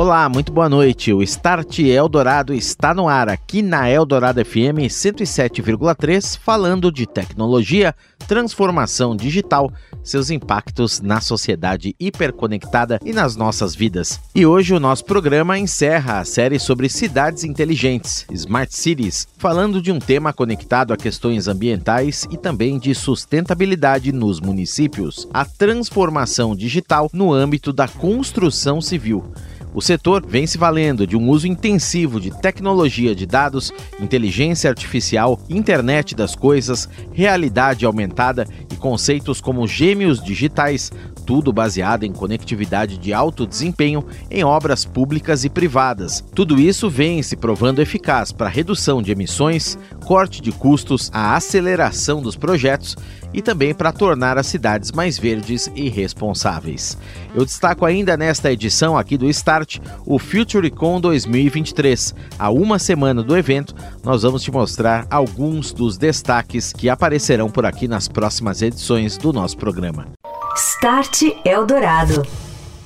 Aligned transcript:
Olá, 0.00 0.30
muito 0.30 0.50
boa 0.50 0.66
noite. 0.66 1.12
O 1.12 1.22
Start 1.22 1.80
Eldorado 1.80 2.54
está 2.54 2.94
no 2.94 3.06
ar 3.06 3.28
aqui 3.28 3.60
na 3.60 3.86
Eldorado 3.90 4.42
FM 4.42 4.88
107,3, 4.88 6.38
falando 6.38 6.90
de 6.90 7.06
tecnologia, 7.06 7.94
transformação 8.26 9.14
digital, 9.14 9.70
seus 10.02 10.30
impactos 10.30 11.02
na 11.02 11.20
sociedade 11.20 11.94
hiperconectada 12.00 12.98
e 13.04 13.12
nas 13.12 13.36
nossas 13.36 13.74
vidas. 13.74 14.18
E 14.34 14.46
hoje 14.46 14.72
o 14.72 14.80
nosso 14.80 15.04
programa 15.04 15.58
encerra 15.58 16.18
a 16.18 16.24
série 16.24 16.58
sobre 16.58 16.88
cidades 16.88 17.44
inteligentes, 17.44 18.24
Smart 18.32 18.74
Cities, 18.74 19.28
falando 19.36 19.82
de 19.82 19.92
um 19.92 19.98
tema 19.98 20.32
conectado 20.32 20.94
a 20.94 20.96
questões 20.96 21.46
ambientais 21.46 22.26
e 22.30 22.38
também 22.38 22.78
de 22.78 22.94
sustentabilidade 22.94 24.12
nos 24.12 24.40
municípios, 24.40 25.28
a 25.30 25.44
transformação 25.44 26.56
digital 26.56 27.10
no 27.12 27.34
âmbito 27.34 27.70
da 27.70 27.86
construção 27.86 28.80
civil. 28.80 29.30
O 29.72 29.80
setor 29.80 30.24
vem 30.26 30.46
se 30.46 30.58
valendo 30.58 31.06
de 31.06 31.16
um 31.16 31.28
uso 31.28 31.46
intensivo 31.46 32.20
de 32.20 32.30
tecnologia 32.40 33.14
de 33.14 33.24
dados, 33.24 33.72
inteligência 34.00 34.68
artificial, 34.68 35.40
internet 35.48 36.14
das 36.14 36.34
coisas, 36.34 36.88
realidade 37.12 37.86
aumentada 37.86 38.46
e 38.72 38.76
conceitos 38.76 39.40
como 39.40 39.68
gêmeos 39.68 40.22
digitais, 40.22 40.90
tudo 41.30 41.52
baseado 41.52 42.02
em 42.02 42.10
conectividade 42.10 42.98
de 42.98 43.12
alto 43.12 43.46
desempenho 43.46 44.04
em 44.28 44.42
obras 44.42 44.84
públicas 44.84 45.44
e 45.44 45.48
privadas. 45.48 46.24
Tudo 46.34 46.58
isso 46.58 46.90
vem 46.90 47.22
se 47.22 47.36
provando 47.36 47.80
eficaz 47.80 48.32
para 48.32 48.48
redução 48.48 49.00
de 49.00 49.12
emissões, 49.12 49.78
corte 50.04 50.42
de 50.42 50.50
custos, 50.50 51.08
a 51.14 51.36
aceleração 51.36 52.20
dos 52.20 52.34
projetos 52.34 52.96
e 53.32 53.40
também 53.40 53.72
para 53.72 53.92
tornar 53.92 54.38
as 54.38 54.48
cidades 54.48 54.90
mais 54.90 55.20
verdes 55.20 55.70
e 55.76 55.88
responsáveis. 55.88 56.98
Eu 57.32 57.44
destaco 57.44 57.86
ainda 57.86 58.16
nesta 58.16 58.50
edição 58.50 58.98
aqui 58.98 59.16
do 59.16 59.30
Start 59.30 59.78
o 60.04 60.18
FutureCon 60.18 61.00
2023. 61.00 62.12
Há 62.40 62.50
uma 62.50 62.76
semana 62.80 63.22
do 63.22 63.36
evento, 63.36 63.72
nós 64.02 64.24
vamos 64.24 64.42
te 64.42 64.50
mostrar 64.50 65.06
alguns 65.08 65.72
dos 65.72 65.96
destaques 65.96 66.72
que 66.72 66.88
aparecerão 66.88 67.48
por 67.48 67.64
aqui 67.64 67.86
nas 67.86 68.08
próximas 68.08 68.62
edições 68.62 69.16
do 69.16 69.32
nosso 69.32 69.56
programa. 69.56 70.08
Start 70.56 71.22
Eldorado. 71.44 72.22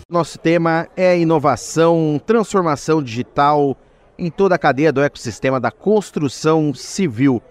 Nosso 0.08 0.38
tema 0.38 0.86
é 0.96 1.18
inovação, 1.18 2.20
transformação 2.24 3.02
digital 3.02 3.76
em 4.18 4.30
toda 4.30 4.54
a 4.54 4.58
cadeia 4.58 4.92
do 4.92 5.02
ecossistema 5.02 5.58
da 5.58 5.70
construção 5.70 6.74
civil. 6.74 7.42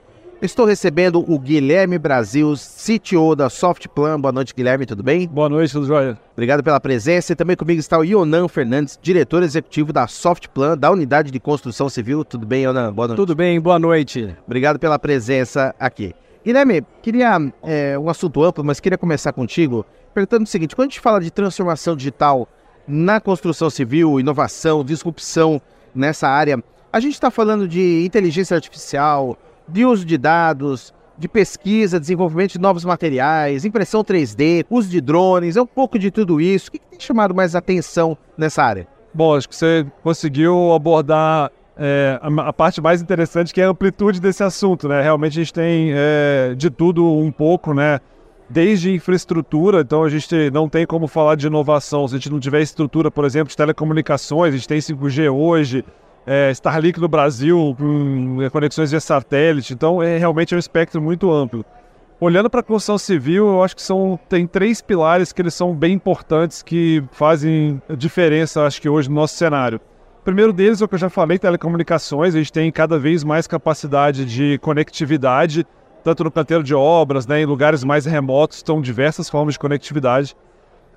Estou 0.41 0.65
recebendo 0.65 1.19
o 1.19 1.39
Guilherme 1.39 1.97
Brasil, 1.97 2.53
CTO 2.53 3.35
da 3.35 3.49
Softplan. 3.49 4.19
Boa 4.19 4.31
noite, 4.31 4.53
Guilherme, 4.53 4.85
tudo 4.85 5.01
bem? 5.01 5.27
Boa 5.27 5.49
noite, 5.49 5.71
tudo 5.71 5.87
jóia. 5.87 6.17
Obrigado 6.33 6.61
pela 6.61 6.79
presença. 6.79 7.33
E 7.33 7.35
também 7.35 7.55
comigo 7.55 7.79
está 7.79 7.97
o 7.97 8.03
Ionan 8.03 8.47
Fernandes, 8.47 8.99
diretor 9.01 9.41
executivo 9.41 9.91
da 9.91 10.05
Softplan, 10.07 10.77
da 10.77 10.91
Unidade 10.91 11.31
de 11.31 11.39
Construção 11.39 11.89
Civil. 11.89 12.23
Tudo 12.23 12.45
bem, 12.45 12.63
Ionan? 12.63 12.93
Boa 12.93 13.07
noite. 13.07 13.17
Tudo 13.17 13.35
bem, 13.35 13.59
boa 13.59 13.79
noite. 13.79 14.35
Obrigado 14.45 14.77
pela 14.77 14.99
presença 14.99 15.73
aqui. 15.79 16.13
Guilherme, 16.45 16.85
queria 17.01 17.39
é, 17.63 17.97
um 17.97 18.09
assunto 18.09 18.43
amplo, 18.43 18.65
mas 18.65 18.81
queria 18.81 18.97
começar 18.97 19.31
contigo 19.31 19.85
perguntando 20.13 20.43
o 20.43 20.47
seguinte: 20.47 20.75
quando 20.75 20.87
a 20.87 20.89
gente 20.89 20.99
fala 20.99 21.19
de 21.19 21.31
transformação 21.31 21.95
digital 21.95 22.47
na 22.87 23.19
construção 23.19 23.69
civil, 23.69 24.19
inovação, 24.19 24.83
disrupção 24.83 25.61
nessa 25.93 26.27
área, 26.27 26.63
a 26.91 26.99
gente 26.99 27.13
está 27.13 27.31
falando 27.31 27.67
de 27.67 28.03
inteligência 28.05 28.55
artificial, 28.55 29.37
de 29.67 29.85
uso 29.85 30.05
de 30.05 30.17
dados, 30.17 30.93
de 31.17 31.27
pesquisa, 31.27 31.99
desenvolvimento 31.99 32.53
de 32.53 32.59
novos 32.59 32.83
materiais, 32.83 33.65
impressão 33.65 34.03
3D, 34.03 34.65
uso 34.69 34.89
de 34.89 34.99
drones, 34.99 35.55
é 35.55 35.61
um 35.61 35.67
pouco 35.67 35.97
de 35.97 36.11
tudo 36.11 36.41
isso. 36.41 36.69
O 36.69 36.71
que 36.71 36.79
tem 36.79 36.99
chamado 36.99 37.33
mais 37.33 37.55
atenção 37.55 38.17
nessa 38.37 38.63
área? 38.63 38.87
Bom, 39.13 39.35
acho 39.35 39.47
que 39.47 39.55
você 39.55 39.85
conseguiu 40.01 40.73
abordar 40.73 41.51
é, 41.77 42.19
a, 42.21 42.49
a, 42.49 42.53
parte 42.53 42.81
mais 42.81 43.01
interessante, 43.01 43.53
que 43.53 43.61
é 43.61 43.65
a 43.65 43.69
amplitude 43.69 44.19
desse 44.19 44.43
assunto, 44.43 44.87
né? 44.87 45.01
Realmente 45.01 45.39
a 45.39 45.43
gente 45.43 45.53
tem 45.53 45.91
é, 45.93 46.53
de 46.55 46.69
tudo 46.69 47.05
um 47.05 47.31
pouco, 47.31 47.73
né? 47.73 47.99
Desde 48.49 48.91
infraestrutura, 48.91 49.81
então 49.81 50.03
a 50.03 50.09
gente 50.09 50.51
não 50.51 50.67
tem 50.67 50.85
como 50.85 51.07
falar 51.07 51.35
de 51.35 51.47
inovação 51.47 52.07
se 52.07 52.15
a 52.15 52.17
gente 52.17 52.29
não 52.29 52.39
tiver 52.39 52.61
estrutura, 52.61 53.09
por 53.09 53.25
exemplo, 53.25 53.49
de 53.49 53.57
telecomunicações, 53.57 54.53
a 54.53 54.57
gente 54.57 54.67
tem 54.67 54.79
5G 54.79 55.31
hoje, 55.31 55.83
é, 56.25 56.51
Starlink 56.51 56.99
no 56.99 57.07
Brasil, 57.07 57.75
é, 58.45 58.49
conexões 58.49 58.91
via 58.91 58.99
satélite, 58.99 59.73
então 59.73 60.03
é 60.03 60.17
realmente 60.17 60.53
é 60.53 60.57
um 60.57 60.59
espectro 60.59 61.01
muito 61.01 61.31
amplo. 61.31 61.65
Olhando 62.19 62.49
para 62.49 62.61
a 62.61 62.63
construção 62.63 62.97
civil, 62.97 63.47
eu 63.47 63.63
acho 63.63 63.75
que 63.75 63.81
são 63.81 64.19
tem 64.29 64.47
três 64.47 64.81
pilares 64.81 65.33
que 65.33 65.41
eles 65.41 65.53
são 65.53 65.73
bem 65.73 65.93
importantes 65.93 66.61
que 66.61 67.03
fazem 67.11 67.81
diferença, 67.97 68.65
acho 68.65 68.81
que 68.81 68.87
hoje 68.87 69.09
no 69.09 69.15
nosso 69.15 69.35
cenário. 69.35 69.79
O 70.21 70.23
primeiro 70.23 70.53
deles 70.53 70.81
é 70.81 70.85
o 70.85 70.87
que 70.87 70.95
eu 70.95 70.99
já 70.99 71.09
falei, 71.09 71.37
telecomunicações. 71.37 72.33
A 72.33 72.37
gente 72.37 72.53
tem 72.53 72.71
cada 72.71 72.97
vez 72.97 73.25
mais 73.25 73.45
capacidade 73.45 74.23
de 74.23 74.57
conectividade, 74.59 75.67
tanto 76.03 76.23
no 76.23 76.31
canteiro 76.31 76.63
de 76.63 76.75
obras, 76.75 77.25
né, 77.25 77.41
em 77.41 77.45
lugares 77.45 77.83
mais 77.83 78.05
remotos, 78.05 78.57
estão 78.57 78.81
diversas 78.81 79.29
formas 79.29 79.53
de 79.53 79.59
conectividade. 79.59 80.35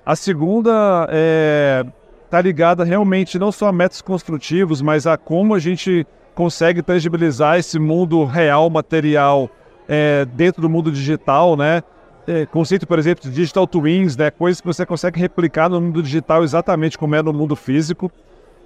A 0.05 0.15
segunda 0.15 1.07
é 1.09 1.85
está 2.27 2.41
ligada 2.41 2.83
realmente 2.83 3.39
não 3.39 3.51
só 3.51 3.67
a 3.67 3.71
métodos 3.71 4.01
construtivos, 4.01 4.81
mas 4.81 5.07
a 5.07 5.17
como 5.17 5.55
a 5.55 5.59
gente 5.59 6.05
consegue 6.35 6.81
tangibilizar 6.83 7.57
esse 7.57 7.79
mundo 7.79 8.23
real, 8.25 8.69
material, 8.69 9.49
é, 9.87 10.25
dentro 10.25 10.61
do 10.61 10.69
mundo 10.69 10.91
digital, 10.91 11.55
né? 11.55 11.81
É, 12.27 12.45
conceito, 12.45 12.85
por 12.85 12.99
exemplo, 12.99 13.23
de 13.23 13.33
digital 13.33 13.65
twins, 13.65 14.17
né? 14.17 14.29
Coisas 14.29 14.59
que 14.59 14.67
você 14.67 14.85
consegue 14.85 15.17
replicar 15.17 15.69
no 15.69 15.79
mundo 15.79 16.03
digital 16.03 16.43
exatamente 16.43 16.97
como 16.97 17.15
é 17.15 17.21
no 17.21 17.31
mundo 17.31 17.55
físico. 17.55 18.11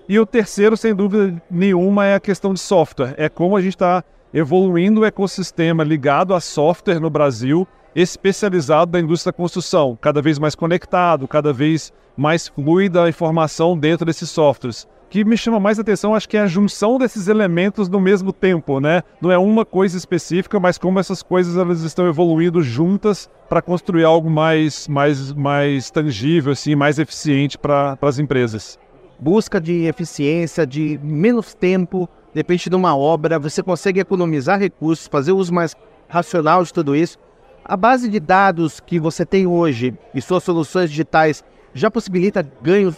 E 0.09 0.19
o 0.19 0.25
terceiro, 0.25 0.75
sem 0.75 0.95
dúvida 0.95 1.41
nenhuma, 1.49 2.05
é 2.07 2.15
a 2.15 2.19
questão 2.19 2.53
de 2.53 2.59
software. 2.59 3.13
É 3.15 3.29
como 3.29 3.55
a 3.55 3.61
gente 3.61 3.75
está 3.75 4.03
evoluindo 4.33 5.01
o 5.01 5.05
ecossistema 5.05 5.83
ligado 5.83 6.33
a 6.33 6.39
software 6.39 6.99
no 6.99 7.09
Brasil 7.09 7.67
especializado 7.95 8.91
da 8.91 8.99
indústria 8.99 9.31
da 9.31 9.37
construção, 9.37 9.97
cada 9.99 10.21
vez 10.21 10.39
mais 10.39 10.55
conectado, 10.55 11.27
cada 11.27 11.51
vez 11.51 11.91
mais 12.15 12.47
fluida 12.47 13.03
a 13.03 13.09
informação 13.09 13.77
dentro 13.77 14.05
desses 14.05 14.29
softwares. 14.29 14.87
O 15.05 15.09
que 15.11 15.25
me 15.25 15.35
chama 15.35 15.59
mais 15.59 15.77
atenção, 15.77 16.15
acho 16.15 16.29
que 16.29 16.37
é 16.37 16.41
a 16.41 16.47
junção 16.47 16.97
desses 16.97 17.27
elementos 17.27 17.89
no 17.89 17.99
mesmo 17.99 18.31
tempo, 18.31 18.79
né? 18.79 19.03
Não 19.19 19.29
é 19.29 19.37
uma 19.37 19.65
coisa 19.65 19.97
específica, 19.97 20.57
mas 20.57 20.77
como 20.77 20.99
essas 20.99 21.21
coisas 21.21 21.57
elas 21.57 21.81
estão 21.81 22.07
evoluindo 22.07 22.61
juntas 22.61 23.29
para 23.49 23.61
construir 23.61 24.05
algo 24.05 24.29
mais, 24.29 24.87
mais, 24.87 25.33
mais 25.33 25.91
tangível, 25.91 26.53
assim, 26.53 26.75
mais 26.75 26.97
eficiente 26.97 27.57
para 27.57 27.97
as 28.01 28.19
empresas. 28.19 28.79
Busca 29.21 29.61
de 29.61 29.85
eficiência, 29.85 30.65
de 30.67 30.99
menos 31.01 31.53
tempo, 31.53 32.09
depende 32.33 32.69
de 32.69 32.75
uma 32.75 32.97
obra, 32.97 33.39
você 33.39 33.63
consegue 33.63 33.99
economizar 33.99 34.59
recursos, 34.59 35.07
fazer 35.07 35.31
uso 35.31 35.53
mais 35.53 35.75
racional 36.09 36.63
de 36.63 36.73
tudo 36.73 36.95
isso 36.95 37.17
a 37.63 37.77
base 37.77 38.09
de 38.09 38.19
dados 38.19 38.79
que 38.79 38.99
você 38.99 39.25
tem 39.25 39.45
hoje 39.45 39.93
e 40.13 40.21
suas 40.21 40.43
soluções 40.43 40.89
digitais 40.89 41.43
já 41.73 41.89
possibilita 41.89 42.45
ganhos 42.61 42.95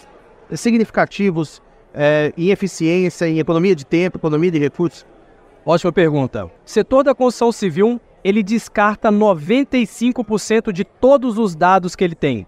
significativos 0.56 1.62
é, 1.94 2.34
em 2.38 2.50
eficiência, 2.50 3.28
em 3.28 3.40
economia 3.40 3.76
de 3.76 3.86
tempo, 3.86 4.18
economia 4.18 4.50
de 4.50 4.60
recursos? 4.60 5.06
Ótima 5.66 5.92
pergunta. 5.92 6.46
O 6.46 6.52
setor 6.66 7.04
da 7.04 7.14
construção 7.14 7.52
civil, 7.52 8.02
ele 8.24 8.42
descarta 8.42 9.12
95% 9.12 10.72
de 10.72 10.84
todos 10.84 11.38
os 11.38 11.56
dados 11.56 11.96
que 11.96 12.04
ele 12.04 12.16
tem. 12.16 12.48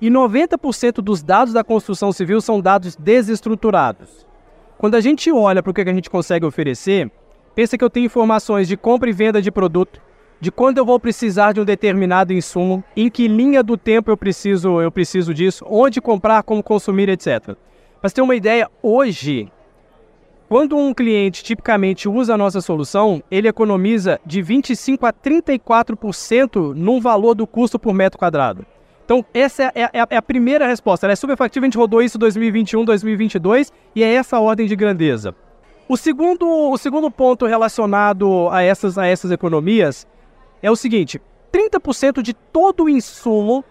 E 0.00 0.10
90% 0.10 0.96
dos 0.96 1.22
dados 1.22 1.54
da 1.54 1.64
construção 1.64 2.12
civil 2.12 2.40
são 2.40 2.60
dados 2.60 2.96
desestruturados. 2.96 4.26
Quando 4.76 4.94
a 4.94 5.00
gente 5.00 5.32
olha 5.32 5.62
para 5.62 5.70
o 5.70 5.74
que 5.74 5.80
a 5.80 5.94
gente 5.94 6.10
consegue 6.10 6.44
oferecer, 6.44 7.10
pensa 7.54 7.78
que 7.78 7.84
eu 7.84 7.88
tenho 7.88 8.04
informações 8.04 8.68
de 8.68 8.76
compra 8.76 9.08
e 9.08 9.12
venda 9.12 9.40
de 9.40 9.50
produto, 9.50 10.00
de 10.38 10.52
quando 10.52 10.76
eu 10.76 10.84
vou 10.84 11.00
precisar 11.00 11.52
de 11.52 11.60
um 11.62 11.64
determinado 11.64 12.32
insumo, 12.34 12.84
em 12.94 13.08
que 13.08 13.26
linha 13.26 13.62
do 13.62 13.78
tempo 13.78 14.10
eu 14.10 14.16
preciso, 14.18 14.82
eu 14.82 14.92
preciso 14.92 15.32
disso, 15.32 15.64
onde 15.66 15.98
comprar, 15.98 16.42
como 16.42 16.62
consumir, 16.62 17.08
etc. 17.08 17.56
Mas 18.02 18.12
ter 18.12 18.20
uma 18.20 18.36
ideia, 18.36 18.70
hoje, 18.82 19.50
quando 20.46 20.76
um 20.76 20.92
cliente 20.92 21.42
tipicamente 21.42 22.06
usa 22.06 22.34
a 22.34 22.38
nossa 22.38 22.60
solução, 22.60 23.22
ele 23.30 23.48
economiza 23.48 24.20
de 24.26 24.42
25 24.42 25.06
a 25.06 25.12
34% 25.12 26.74
no 26.74 27.00
valor 27.00 27.34
do 27.34 27.46
custo 27.46 27.78
por 27.78 27.94
metro 27.94 28.18
quadrado. 28.18 28.66
Então, 29.06 29.24
essa 29.32 29.62
é, 29.72 29.82
é, 29.82 29.90
é 30.10 30.16
a 30.16 30.22
primeira 30.22 30.66
resposta. 30.66 31.06
Ela 31.06 31.12
é 31.12 31.16
super 31.16 31.36
factível, 31.36 31.64
a 31.64 31.68
gente 31.68 31.78
rodou 31.78 32.02
isso 32.02 32.18
em 32.18 32.20
2021, 32.20 32.84
2022 32.84 33.72
e 33.94 34.02
é 34.02 34.12
essa 34.12 34.36
a 34.36 34.40
ordem 34.40 34.66
de 34.66 34.74
grandeza. 34.74 35.32
O 35.88 35.96
segundo, 35.96 36.44
o 36.48 36.76
segundo 36.76 37.08
ponto 37.08 37.46
relacionado 37.46 38.48
a 38.50 38.62
essas, 38.62 38.98
a 38.98 39.06
essas 39.06 39.30
economias 39.30 40.08
é 40.60 40.68
o 40.68 40.74
seguinte: 40.74 41.22
30% 41.52 42.20
de 42.20 42.34
todo 42.34 42.84
o 42.84 42.88
insumo 42.88 43.64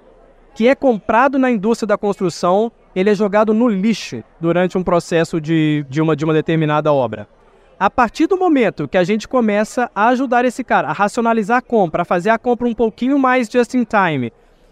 que 0.56 0.70
é 0.70 0.74
comprado 0.74 1.38
na 1.38 1.52
indústria 1.52 1.88
da 1.88 1.98
construção, 1.98 2.72
ele 2.96 3.10
é 3.10 3.14
jogado 3.14 3.54
no 3.54 3.68
lixo 3.68 4.24
durante 4.40 4.78
um 4.78 4.84
processo 4.84 5.42
de, 5.42 5.86
de, 5.90 6.02
uma, 6.02 6.16
de 6.16 6.24
uma 6.24 6.34
determinada 6.34 6.94
obra. 6.94 7.28
A 7.78 7.90
partir 7.90 8.26
do 8.26 8.38
momento 8.38 8.88
que 8.88 8.98
a 8.98 9.04
gente 9.04 9.28
começa 9.28 9.92
a 9.94 10.08
ajudar 10.08 10.46
esse 10.46 10.64
cara 10.64 10.88
a 10.88 10.94
racionalizar 10.94 11.58
a 11.58 11.62
compra, 11.62 12.04
a 12.04 12.06
fazer 12.06 12.30
a 12.30 12.40
compra 12.40 12.66
um 12.66 12.74
pouquinho 12.74 13.20
mais 13.20 13.50
just 13.50 13.74
in 13.74 13.84
time, 13.84 14.32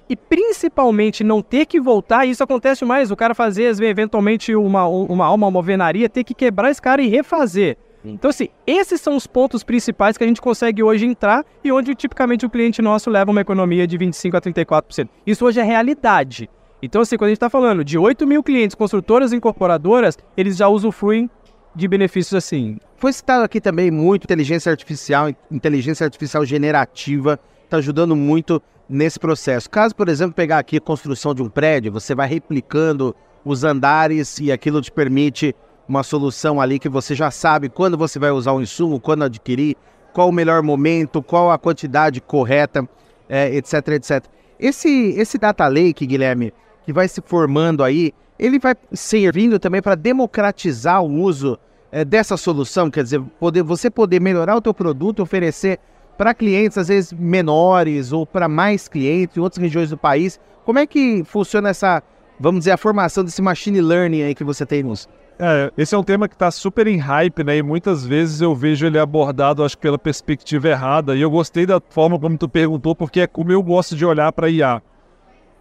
e 0.09 0.15
principalmente 0.15 1.23
não 1.23 1.41
ter 1.41 1.65
que 1.65 1.79
voltar, 1.79 2.25
isso 2.25 2.43
acontece 2.43 2.83
mais, 2.85 3.11
o 3.11 3.15
cara 3.15 3.33
fazer 3.33 3.63
eventualmente 3.81 4.55
uma, 4.55 4.87
uma 4.87 5.25
alma, 5.25 5.47
uma 5.47 5.59
alvenaria, 5.59 6.09
ter 6.09 6.23
que 6.23 6.33
quebrar 6.33 6.71
esse 6.71 6.81
cara 6.81 7.01
e 7.01 7.07
refazer. 7.07 7.77
Então, 8.05 8.29
assim, 8.29 8.49
esses 8.67 8.99
são 8.99 9.15
os 9.15 9.25
pontos 9.25 9.63
principais 9.63 10.17
que 10.17 10.23
a 10.23 10.27
gente 10.27 10.41
consegue 10.41 10.83
hoje 10.83 11.05
entrar 11.05 11.45
e 11.63 11.71
onde 11.71 11.95
tipicamente 11.95 12.45
o 12.45 12.49
cliente 12.49 12.81
nosso 12.81 13.09
leva 13.09 13.31
uma 13.31 13.41
economia 13.41 13.87
de 13.87 13.97
25% 13.97 14.35
a 14.35 14.41
34%. 14.41 15.09
Isso 15.25 15.45
hoje 15.45 15.61
é 15.61 15.63
realidade. 15.63 16.49
Então, 16.81 17.01
assim, 17.01 17.15
quando 17.15 17.27
a 17.27 17.29
gente 17.29 17.37
está 17.37 17.49
falando 17.49 17.83
de 17.83 17.97
8 17.97 18.27
mil 18.27 18.43
clientes, 18.43 18.75
construtoras 18.75 19.31
e 19.31 19.37
incorporadoras, 19.37 20.17
eles 20.35 20.57
já 20.57 20.67
usufruem 20.67 21.29
de 21.73 21.87
benefícios 21.87 22.33
assim. 22.33 22.77
Foi 22.97 23.13
citado 23.13 23.43
aqui 23.43 23.61
também 23.61 23.89
muito 23.89 24.25
inteligência 24.25 24.69
artificial, 24.69 25.29
inteligência 25.49 26.03
artificial 26.03 26.45
generativa, 26.45 27.39
está 27.73 27.77
ajudando 27.77 28.15
muito 28.15 28.61
nesse 28.87 29.19
processo. 29.19 29.69
Caso, 29.69 29.95
por 29.95 30.07
exemplo, 30.07 30.35
pegar 30.35 30.59
aqui 30.59 30.77
a 30.77 30.81
construção 30.81 31.33
de 31.33 31.41
um 31.41 31.49
prédio, 31.49 31.91
você 31.91 32.13
vai 32.13 32.27
replicando 32.27 33.15
os 33.43 33.63
andares 33.63 34.39
e 34.39 34.51
aquilo 34.51 34.81
te 34.81 34.91
permite 34.91 35.55
uma 35.87 36.03
solução 36.03 36.61
ali 36.61 36.77
que 36.77 36.87
você 36.87 37.15
já 37.15 37.31
sabe 37.31 37.69
quando 37.69 37.97
você 37.97 38.19
vai 38.19 38.31
usar 38.31 38.51
o 38.53 38.61
insumo, 38.61 38.99
quando 38.99 39.23
adquirir, 39.23 39.75
qual 40.13 40.29
o 40.29 40.31
melhor 40.31 40.61
momento, 40.61 41.21
qual 41.23 41.51
a 41.51 41.57
quantidade 41.57 42.21
correta, 42.21 42.87
é, 43.27 43.55
etc, 43.55 43.87
etc. 43.89 44.25
Esse, 44.59 45.15
esse 45.17 45.37
data 45.37 45.67
lake, 45.67 46.05
Guilherme, 46.05 46.53
que 46.85 46.93
vai 46.93 47.07
se 47.07 47.21
formando 47.25 47.83
aí, 47.83 48.13
ele 48.37 48.59
vai 48.59 48.75
servindo 48.93 49.57
também 49.57 49.81
para 49.81 49.95
democratizar 49.95 51.03
o 51.03 51.09
uso 51.09 51.57
é, 51.91 52.05
dessa 52.05 52.37
solução, 52.37 52.89
quer 52.91 53.03
dizer, 53.03 53.21
poder, 53.39 53.63
você 53.63 53.89
poder 53.89 54.21
melhorar 54.21 54.55
o 54.55 54.61
teu 54.61 54.73
produto, 54.73 55.21
oferecer 55.21 55.79
para 56.17 56.33
clientes 56.33 56.77
às 56.77 56.87
vezes 56.87 57.13
menores 57.13 58.11
ou 58.11 58.25
para 58.25 58.47
mais 58.47 58.87
clientes 58.87 59.37
em 59.37 59.39
outras 59.39 59.61
regiões 59.61 59.89
do 59.89 59.97
país. 59.97 60.39
Como 60.65 60.79
é 60.79 60.85
que 60.85 61.23
funciona 61.25 61.69
essa, 61.69 62.01
vamos 62.39 62.61
dizer, 62.61 62.71
a 62.71 62.77
formação 62.77 63.23
desse 63.23 63.41
machine 63.41 63.81
learning 63.81 64.23
aí 64.23 64.35
que 64.35 64.43
você 64.43 64.65
tem 64.65 64.83
nos 64.83 65.07
é, 65.39 65.71
esse 65.77 65.95
é 65.95 65.97
um 65.97 66.03
tema 66.03 66.27
que 66.27 66.35
está 66.35 66.51
super 66.51 66.87
em 66.87 66.97
hype, 66.97 67.43
né? 67.43 67.57
E 67.57 67.63
muitas 67.63 68.05
vezes 68.05 68.39
eu 68.39 68.55
vejo 68.55 68.85
ele 68.85 68.99
abordado, 68.99 69.63
acho 69.63 69.75
que 69.75 69.81
pela 69.81 69.97
perspectiva 69.97 70.69
errada. 70.69 71.15
E 71.15 71.21
eu 71.21 71.29
gostei 71.29 71.65
da 71.65 71.81
forma 71.89 72.19
como 72.19 72.37
tu 72.37 72.47
perguntou, 72.47 72.95
porque 72.95 73.21
é 73.21 73.27
como 73.27 73.51
eu 73.51 73.61
gosto 73.61 73.95
de 73.95 74.05
olhar 74.05 74.31
para 74.31 74.49
IA. 74.49 74.81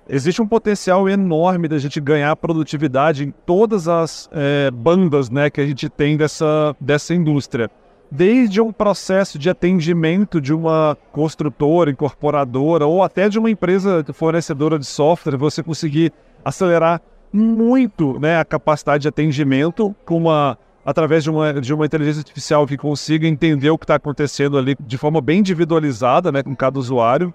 Existe 0.09 0.43
um 0.43 0.47
potencial 0.47 1.09
enorme 1.09 1.69
da 1.69 1.79
gente 1.79 2.01
ganhar 2.01 2.35
produtividade 2.37 3.25
em 3.25 3.31
todas 3.31 3.89
as 3.89 4.29
é, 4.33 4.71
bandas 4.71 5.31
né, 5.31 5.49
que 5.49 5.61
a 5.61 5.67
gente 5.67 5.89
tem 5.89 6.17
dessa, 6.17 6.77
dessa 6.81 7.15
indústria. 7.15 7.71
Desde 8.15 8.61
um 8.61 8.71
processo 8.71 9.39
de 9.39 9.49
atendimento 9.49 10.39
de 10.39 10.53
uma 10.53 10.99
construtora, 11.13 11.91
incorporadora, 11.91 12.87
ou 12.87 13.03
até 13.03 13.27
de 13.27 13.39
uma 13.39 13.51
empresa 13.51 14.05
fornecedora 14.13 14.79
de 14.79 14.85
software, 14.85 15.39
você 15.39 15.63
conseguir 15.63 16.13
acelerar 16.45 17.01
muito 17.33 18.21
né, 18.21 18.39
a 18.39 18.45
capacidade 18.45 19.01
de 19.01 19.09
atendimento 19.09 19.97
com 20.05 20.19
uma, 20.19 20.59
através 20.85 21.25
de 21.25 21.31
uma, 21.31 21.55
de 21.55 21.73
uma 21.73 21.87
inteligência 21.87 22.21
artificial 22.21 22.67
que 22.67 22.77
consiga 22.77 23.27
entender 23.27 23.71
o 23.71 23.79
que 23.79 23.85
está 23.85 23.95
acontecendo 23.95 24.59
ali 24.59 24.77
de 24.79 24.99
forma 24.99 25.23
bem 25.23 25.39
individualizada 25.39 26.31
né, 26.31 26.43
com 26.43 26.55
cada 26.55 26.79
usuário, 26.79 27.33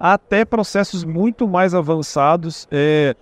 até 0.00 0.42
processos 0.46 1.04
muito 1.04 1.46
mais 1.46 1.74
avançados 1.74 2.66
é, 2.70 3.14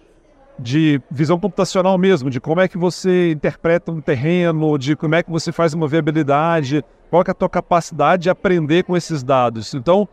de 0.62 1.00
visão 1.10 1.38
computacional 1.38 1.98
mesmo, 1.98 2.30
de 2.30 2.40
como 2.40 2.60
é 2.60 2.68
que 2.68 2.78
você 2.78 3.32
interpreta 3.32 3.90
um 3.90 4.00
terreno, 4.00 4.78
de 4.78 4.96
como 4.96 5.14
é 5.14 5.22
que 5.22 5.30
você 5.30 5.52
faz 5.52 5.74
uma 5.74 5.88
viabilidade, 5.88 6.84
qual 7.10 7.22
é 7.26 7.30
a 7.30 7.34
tua 7.34 7.48
capacidade 7.48 8.22
de 8.24 8.30
aprender 8.30 8.84
com 8.84 8.96
esses 8.96 9.22
dados. 9.22 9.74
Então, 9.74 10.08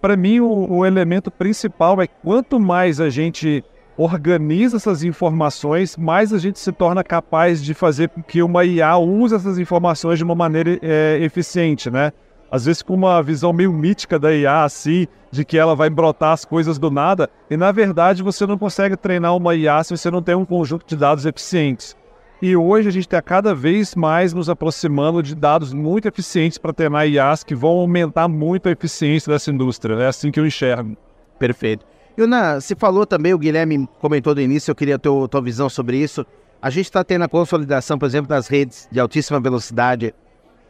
para 0.00 0.16
mim, 0.16 0.40
o, 0.40 0.76
o 0.78 0.86
elemento 0.86 1.30
principal 1.30 2.00
é 2.00 2.06
quanto 2.06 2.60
mais 2.60 3.00
a 3.00 3.10
gente 3.10 3.64
organiza 3.96 4.76
essas 4.76 5.02
informações, 5.02 5.96
mais 5.96 6.32
a 6.32 6.38
gente 6.38 6.58
se 6.58 6.72
torna 6.72 7.04
capaz 7.04 7.62
de 7.62 7.74
fazer 7.74 8.08
com 8.08 8.22
que 8.22 8.42
uma 8.42 8.64
IA 8.64 8.96
use 8.96 9.34
essas 9.34 9.58
informações 9.58 10.18
de 10.18 10.24
uma 10.24 10.34
maneira 10.34 10.78
é, 10.80 11.18
eficiente, 11.20 11.90
né? 11.90 12.12
Às 12.50 12.66
vezes 12.66 12.82
com 12.82 12.94
uma 12.94 13.22
visão 13.22 13.52
meio 13.52 13.72
mítica 13.72 14.18
da 14.18 14.34
IA, 14.34 14.64
assim, 14.64 15.06
de 15.30 15.44
que 15.44 15.56
ela 15.56 15.76
vai 15.76 15.88
brotar 15.88 16.32
as 16.32 16.44
coisas 16.44 16.78
do 16.78 16.90
nada, 16.90 17.30
e 17.48 17.56
na 17.56 17.70
verdade 17.70 18.22
você 18.22 18.46
não 18.46 18.58
consegue 18.58 18.96
treinar 18.96 19.36
uma 19.36 19.54
IA 19.54 19.84
se 19.84 19.96
você 19.96 20.10
não 20.10 20.22
tem 20.22 20.34
um 20.34 20.44
conjunto 20.44 20.84
de 20.86 20.96
dados 20.96 21.24
eficientes. 21.26 21.96
E 22.42 22.56
hoje 22.56 22.88
a 22.88 22.90
gente 22.90 23.04
está 23.04 23.20
cada 23.20 23.54
vez 23.54 23.94
mais 23.94 24.32
nos 24.32 24.48
aproximando 24.48 25.22
de 25.22 25.34
dados 25.34 25.74
muito 25.74 26.08
eficientes 26.08 26.56
para 26.56 26.72
treinar 26.72 27.06
IAs 27.06 27.44
que 27.44 27.54
vão 27.54 27.72
aumentar 27.72 28.28
muito 28.28 28.66
a 28.66 28.72
eficiência 28.72 29.30
dessa 29.30 29.50
indústria. 29.50 29.94
É 29.96 30.06
assim 30.06 30.30
que 30.30 30.40
eu 30.40 30.46
enxergo. 30.46 30.96
Perfeito. 31.38 31.84
Yuna, 32.18 32.58
se 32.62 32.74
falou 32.74 33.04
também, 33.04 33.34
o 33.34 33.38
Guilherme 33.38 33.86
comentou 34.00 34.34
no 34.34 34.40
início, 34.40 34.70
eu 34.70 34.74
queria 34.74 34.98
ter 34.98 35.10
a 35.10 35.28
tua 35.28 35.42
visão 35.42 35.68
sobre 35.68 35.98
isso. 35.98 36.24
A 36.62 36.70
gente 36.70 36.86
está 36.86 37.04
tendo 37.04 37.24
a 37.24 37.28
consolidação, 37.28 37.98
por 37.98 38.06
exemplo, 38.06 38.28
das 38.28 38.48
redes 38.48 38.88
de 38.90 38.98
altíssima 38.98 39.38
velocidade, 39.38 40.14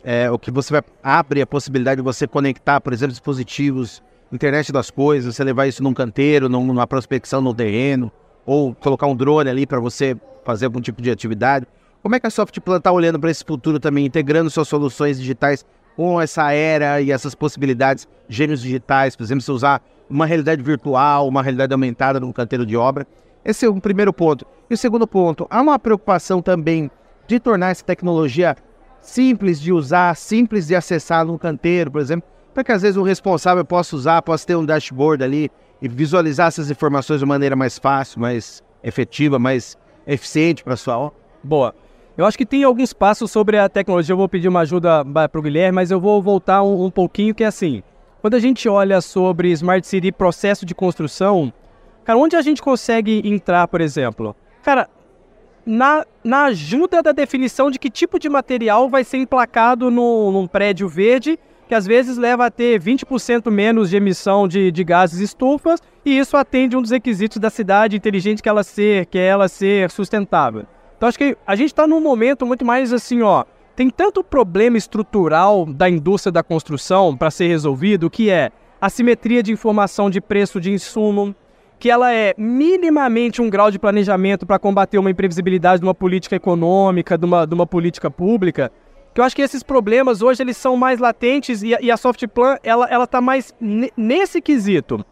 é, 0.05 0.31
o 0.31 0.39
que 0.39 0.51
você 0.51 0.73
vai, 0.73 0.83
abre 1.03 1.43
a 1.43 1.47
possibilidade 1.47 2.01
de 2.01 2.05
você 2.05 2.27
conectar, 2.27 2.81
por 2.81 2.93
exemplo, 2.93 3.13
dispositivos, 3.13 4.03
internet 4.33 4.73
das 4.73 4.91
coisas, 4.91 5.35
você 5.35 5.45
levar 5.45 5.67
isso 5.67 5.83
num 5.83 5.93
canteiro, 5.93 6.49
numa 6.49 6.87
prospecção 6.87 7.41
no 7.41 7.55
terreno, 7.55 8.11
ou 8.47 8.75
colocar 8.75 9.07
um 9.07 9.17
drone 9.17 9.51
ali 9.51 9.67
para 9.67 9.81
você 9.81 10.17
fazer 10.45 10.67
algum 10.67 10.81
tipo 10.81 11.03
de 11.03 11.11
atividade. 11.11 11.67
Como 12.03 12.15
é 12.15 12.21
que 12.21 12.27
a 12.27 12.31
Softplan 12.31 12.79
está 12.79 12.91
olhando 12.91 13.19
para 13.21 13.31
esse 13.31 13.45
futuro 13.45 13.79
também, 13.79 14.07
integrando 14.07 14.49
suas 14.49 14.69
soluções 14.69 15.19
digitais 15.19 15.67
com 15.97 16.21
essa 16.21 16.51
era 16.53 17.01
e 17.01 17.13
essas 17.13 17.35
possibilidades, 17.35 18.09
gênios 18.29 18.63
digitais, 18.63 19.15
por 19.15 19.23
exemplo, 19.23 19.43
se 19.43 19.51
usar 19.51 19.83
uma 20.09 20.25
realidade 20.25 20.63
virtual, 20.63 21.29
uma 21.29 21.43
realidade 21.43 21.73
aumentada 21.73 22.19
no 22.19 22.33
canteiro 22.33 22.65
de 22.65 22.77
obra. 22.77 23.07
Esse 23.45 23.67
é 23.67 23.71
um 23.71 23.81
primeiro 23.81 24.13
ponto. 24.13 24.47
E 24.69 24.75
o 24.75 24.79
segundo 24.79 25.07
ponto, 25.07 25.47
há 25.51 25.61
uma 25.61 25.79
preocupação 25.79 26.41
também 26.41 26.91
de 27.27 27.39
tornar 27.39 27.71
essa 27.71 27.85
tecnologia 27.85 28.57
simples 29.01 29.61
de 29.61 29.73
usar, 29.73 30.15
simples 30.17 30.67
de 30.67 30.75
acessar 30.75 31.25
no 31.25 31.39
canteiro, 31.39 31.91
por 31.91 32.01
exemplo, 32.01 32.29
para 32.53 32.65
que 32.65 32.73
às 32.73 32.83
vezes 32.83 32.97
o 32.97 33.03
responsável 33.03 33.65
possa 33.65 33.97
usar, 33.97 34.23
possa 34.23 34.47
ter 34.47 34.57
um 34.57 34.65
dashboard 34.65 35.23
ali 35.23 35.51
e 35.81 35.89
visualizar 35.89 36.49
essas 36.49 36.71
informações 36.71 37.21
de 37.21 37.27
maneira 37.27 37.57
mais 37.57 37.79
fácil, 37.79 38.21
mais 38.21 38.63
efetiva, 38.83 39.39
mais 39.39 39.79
eficiente 40.07 40.63
para 40.63 40.77
sua. 40.77 41.13
Boa. 41.43 41.75
Eu 42.17 42.27
acho 42.27 42.37
que 42.37 42.45
tem 42.45 42.65
alguns 42.65 42.93
passos 42.93 43.31
sobre 43.31 43.57
a 43.57 43.69
tecnologia. 43.69 44.13
Eu 44.13 44.17
vou 44.17 44.29
pedir 44.29 44.49
uma 44.49 44.61
ajuda 44.61 45.05
para 45.05 45.39
o 45.39 45.43
Guilherme, 45.43 45.77
mas 45.77 45.91
eu 45.91 46.01
vou 46.01 46.21
voltar 46.21 46.63
um, 46.63 46.85
um 46.85 46.91
pouquinho 46.91 47.35
que 47.35 47.45
é 47.45 47.47
assim. 47.47 47.83
Quando 48.21 48.35
a 48.35 48.39
gente 48.39 48.69
olha 48.69 49.01
sobre 49.01 49.51
Smart 49.53 49.87
City 49.87 50.13
processo 50.13 50.67
de 50.67 50.75
construção, 50.75 51.51
cara, 52.05 52.19
onde 52.19 52.37
a 52.37 52.43
gente 52.43 52.61
consegue 52.61 53.23
entrar, 53.25 53.67
por 53.69 53.81
exemplo? 53.81 54.37
Cara, 54.63 54.89
na, 55.71 56.05
na 56.25 56.47
ajuda 56.47 57.01
da 57.01 57.13
definição 57.13 57.71
de 57.71 57.79
que 57.79 57.89
tipo 57.89 58.19
de 58.19 58.29
material 58.29 58.89
vai 58.89 59.05
ser 59.05 59.19
emplacado 59.19 59.89
no, 59.89 60.33
num 60.33 60.49
prédio 60.49 60.89
verde, 60.89 61.39
que 61.69 61.75
às 61.77 61.87
vezes 61.87 62.19
leva 62.19 62.47
a 62.47 62.51
ter 62.51 62.81
20% 62.81 63.49
menos 63.53 63.89
de 63.89 63.97
emissão 63.97 64.49
de, 64.49 64.73
de 64.73 64.83
gases 64.83 65.21
estufas, 65.21 65.81
e 66.05 66.19
isso 66.19 66.37
atende 66.37 66.77
um 66.77 66.83
dos 66.83 66.91
requisitos 66.91 67.39
da 67.39 67.49
cidade 67.49 67.97
inteligente 67.97 68.43
que 68.43 68.49
ela 68.49 68.65
ser, 68.65 69.07
que 69.07 69.17
é 69.17 69.27
ela 69.27 69.47
ser 69.47 69.93
sustentável. 69.93 70.67
Então 70.97 71.09
acho 71.09 71.17
que 71.17 71.37
a 71.47 71.55
gente 71.55 71.69
está 71.69 71.87
num 71.87 72.01
momento 72.01 72.45
muito 72.45 72.65
mais 72.65 72.93
assim, 72.93 73.23
ó, 73.23 73.45
tem 73.77 73.89
tanto 73.89 74.25
problema 74.25 74.77
estrutural 74.77 75.65
da 75.65 75.89
indústria 75.89 76.33
da 76.33 76.43
construção 76.43 77.17
para 77.17 77.31
ser 77.31 77.47
resolvido, 77.47 78.11
que 78.11 78.29
é 78.29 78.51
assimetria 78.81 79.41
de 79.41 79.53
informação 79.53 80.11
de 80.11 80.21
preço 80.21 80.61
de 80.61 80.73
insumo, 80.73 81.33
que 81.81 81.91
ela 81.91 82.13
é 82.13 82.35
minimamente 82.37 83.41
um 83.41 83.49
grau 83.49 83.71
de 83.71 83.79
planejamento 83.79 84.45
para 84.47 84.59
combater 84.59 84.99
uma 84.99 85.11
imprevisibilidade 85.11 85.81
de 85.81 85.87
uma 85.87 85.95
política 85.95 86.37
econômica, 86.37 87.17
de 87.17 87.25
uma, 87.25 87.47
de 87.47 87.55
uma 87.55 87.67
política 87.67 88.11
pública, 88.11 88.71
que 89.15 89.21
eu 89.21 89.25
acho 89.25 89.35
que 89.35 89.41
esses 89.41 89.63
problemas 89.63 90.21
hoje 90.21 90.43
eles 90.43 90.59
são 90.59 90.77
mais 90.77 91.01
latentes 91.01 91.63
e 91.63 91.75
a, 91.75 91.81
e 91.81 91.91
a 91.91 91.97
ela 92.63 92.87
ela 92.87 93.05
está 93.05 93.21
mais 93.23 93.55
nesse 93.97 94.43
quesito. 94.43 95.05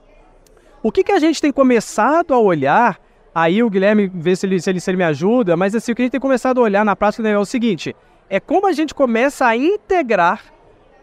O 0.82 0.92
que, 0.92 1.02
que 1.02 1.10
a 1.10 1.18
gente 1.18 1.40
tem 1.40 1.50
começado 1.50 2.34
a 2.34 2.38
olhar, 2.38 3.00
aí 3.34 3.62
o 3.62 3.70
Guilherme 3.70 4.12
vê 4.14 4.36
se 4.36 4.44
ele, 4.44 4.60
se 4.60 4.68
ele, 4.68 4.78
se 4.78 4.90
ele 4.90 4.98
me 4.98 5.04
ajuda, 5.04 5.56
mas 5.56 5.74
assim, 5.74 5.92
o 5.92 5.94
que 5.94 6.02
a 6.02 6.04
gente 6.04 6.12
tem 6.12 6.20
começado 6.20 6.60
a 6.60 6.62
olhar 6.62 6.84
na 6.84 6.94
prática 6.94 7.26
é 7.26 7.38
o 7.38 7.46
seguinte, 7.46 7.96
é 8.28 8.38
como 8.38 8.66
a 8.66 8.72
gente 8.72 8.94
começa 8.94 9.46
a 9.46 9.56
integrar 9.56 10.44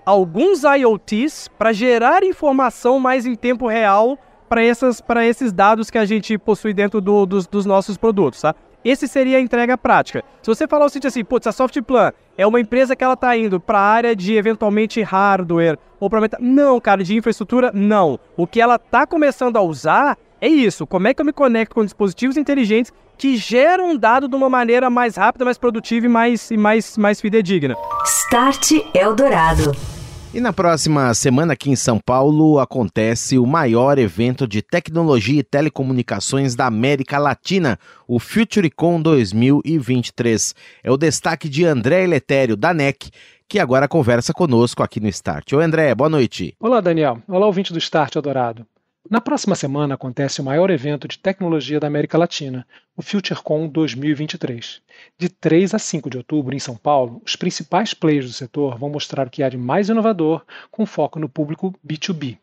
alguns 0.05 0.61
IoTs 0.61 1.49
para 1.57 1.73
gerar 1.73 2.23
informação 2.23 2.99
mais 2.99 3.25
em 3.25 3.33
tempo 3.33 3.67
real 3.67 4.19
para 4.47 5.25
esses 5.25 5.51
dados 5.51 5.89
que 5.89 5.97
a 5.97 6.05
gente 6.05 6.37
possui 6.37 6.73
dentro 6.73 7.01
do, 7.01 7.25
dos, 7.25 7.47
dos, 7.47 7.65
nossos 7.65 7.97
produtos. 7.97 8.41
Tá? 8.41 8.55
Esse 8.83 9.07
seria 9.07 9.37
a 9.37 9.41
entrega 9.41 9.77
prática. 9.77 10.23
Se 10.41 10.47
você 10.47 10.67
falar 10.67 10.85
o 10.85 10.89
seguinte 10.89 11.07
assim, 11.07 11.23
putz, 11.23 11.47
a 11.47 11.51
Softplan 11.51 12.11
é 12.37 12.45
uma 12.45 12.59
empresa 12.59 12.95
que 12.95 13.03
ela 13.03 13.15
está 13.15 13.35
indo 13.35 13.59
para 13.59 13.79
a 13.79 13.83
área 13.83 14.15
de 14.15 14.35
eventualmente 14.35 15.01
hardware 15.01 15.79
ou 15.99 16.09
para 16.09 16.29
não, 16.39 16.79
cara, 16.79 17.03
de 17.03 17.15
infraestrutura, 17.15 17.71
não. 17.73 18.19
O 18.37 18.45
que 18.45 18.61
ela 18.61 18.75
está 18.75 19.07
começando 19.07 19.57
a 19.57 19.61
usar 19.61 20.17
é 20.39 20.47
isso. 20.47 20.85
Como 20.85 21.07
é 21.07 21.13
que 21.13 21.21
eu 21.21 21.25
me 21.25 21.33
conecto 21.33 21.73
com 21.73 21.83
dispositivos 21.83 22.37
inteligentes 22.37 22.93
que 23.17 23.37
geram 23.37 23.91
um 23.91 23.97
dado 23.97 24.27
de 24.27 24.35
uma 24.35 24.49
maneira 24.49 24.89
mais 24.89 25.15
rápida, 25.15 25.45
mais 25.45 25.57
produtiva 25.57 26.05
e 26.05 26.09
mais, 26.09 26.51
e 26.51 26.57
mais, 26.57 26.97
mais 26.97 27.21
fidedigna? 27.21 27.75
Start 28.05 28.71
Eldorado. 28.93 29.94
E 30.35 30.41
na 30.41 30.51
próxima 30.51 31.13
semana 31.13 31.53
aqui 31.53 31.69
em 31.69 31.77
São 31.77 31.97
Paulo 31.97 32.59
acontece 32.59 33.39
o 33.39 33.45
maior 33.45 33.97
evento 33.97 34.45
de 34.45 34.61
tecnologia 34.61 35.39
e 35.39 35.43
telecomunicações 35.43 36.55
da 36.55 36.65
América 36.65 37.17
Latina, 37.17 37.79
o 38.05 38.19
FutureCon 38.19 39.01
2023. 39.01 40.53
É 40.83 40.91
o 40.91 40.97
destaque 40.97 41.47
de 41.47 41.63
André 41.63 42.03
Eletério, 42.03 42.57
da 42.57 42.73
NEC, 42.73 43.11
que 43.47 43.59
agora 43.59 43.87
conversa 43.87 44.33
conosco 44.33 44.83
aqui 44.83 44.99
no 44.99 45.07
Start. 45.07 45.53
Oi 45.53 45.63
André, 45.63 45.95
boa 45.95 46.09
noite. 46.09 46.53
Olá 46.59 46.81
Daniel, 46.81 47.23
olá 47.29 47.45
ouvinte 47.45 47.71
do 47.71 47.79
Start 47.79 48.17
Adorado. 48.17 48.67
Na 49.07 49.21
próxima 49.21 49.53
semana 49.53 49.93
acontece 49.93 50.41
o 50.41 50.43
maior 50.43 50.71
evento 50.71 51.07
de 51.07 51.19
tecnologia 51.19 51.79
da 51.79 51.85
América 51.85 52.17
Latina, 52.17 52.65
o 52.97 53.03
FutureCon 53.03 53.67
2023. 53.67 54.81
De 55.15 55.29
3 55.29 55.75
a 55.75 55.79
5 55.79 56.09
de 56.09 56.17
outubro, 56.17 56.55
em 56.55 56.59
São 56.59 56.75
Paulo, 56.75 57.21
os 57.23 57.35
principais 57.35 57.93
players 57.93 58.25
do 58.25 58.33
setor 58.33 58.79
vão 58.79 58.89
mostrar 58.89 59.27
o 59.27 59.29
que 59.29 59.43
há 59.43 59.49
de 59.49 59.57
mais 59.59 59.89
inovador, 59.89 60.43
com 60.71 60.87
foco 60.87 61.19
no 61.19 61.29
público 61.29 61.71
B2B. 61.87 62.39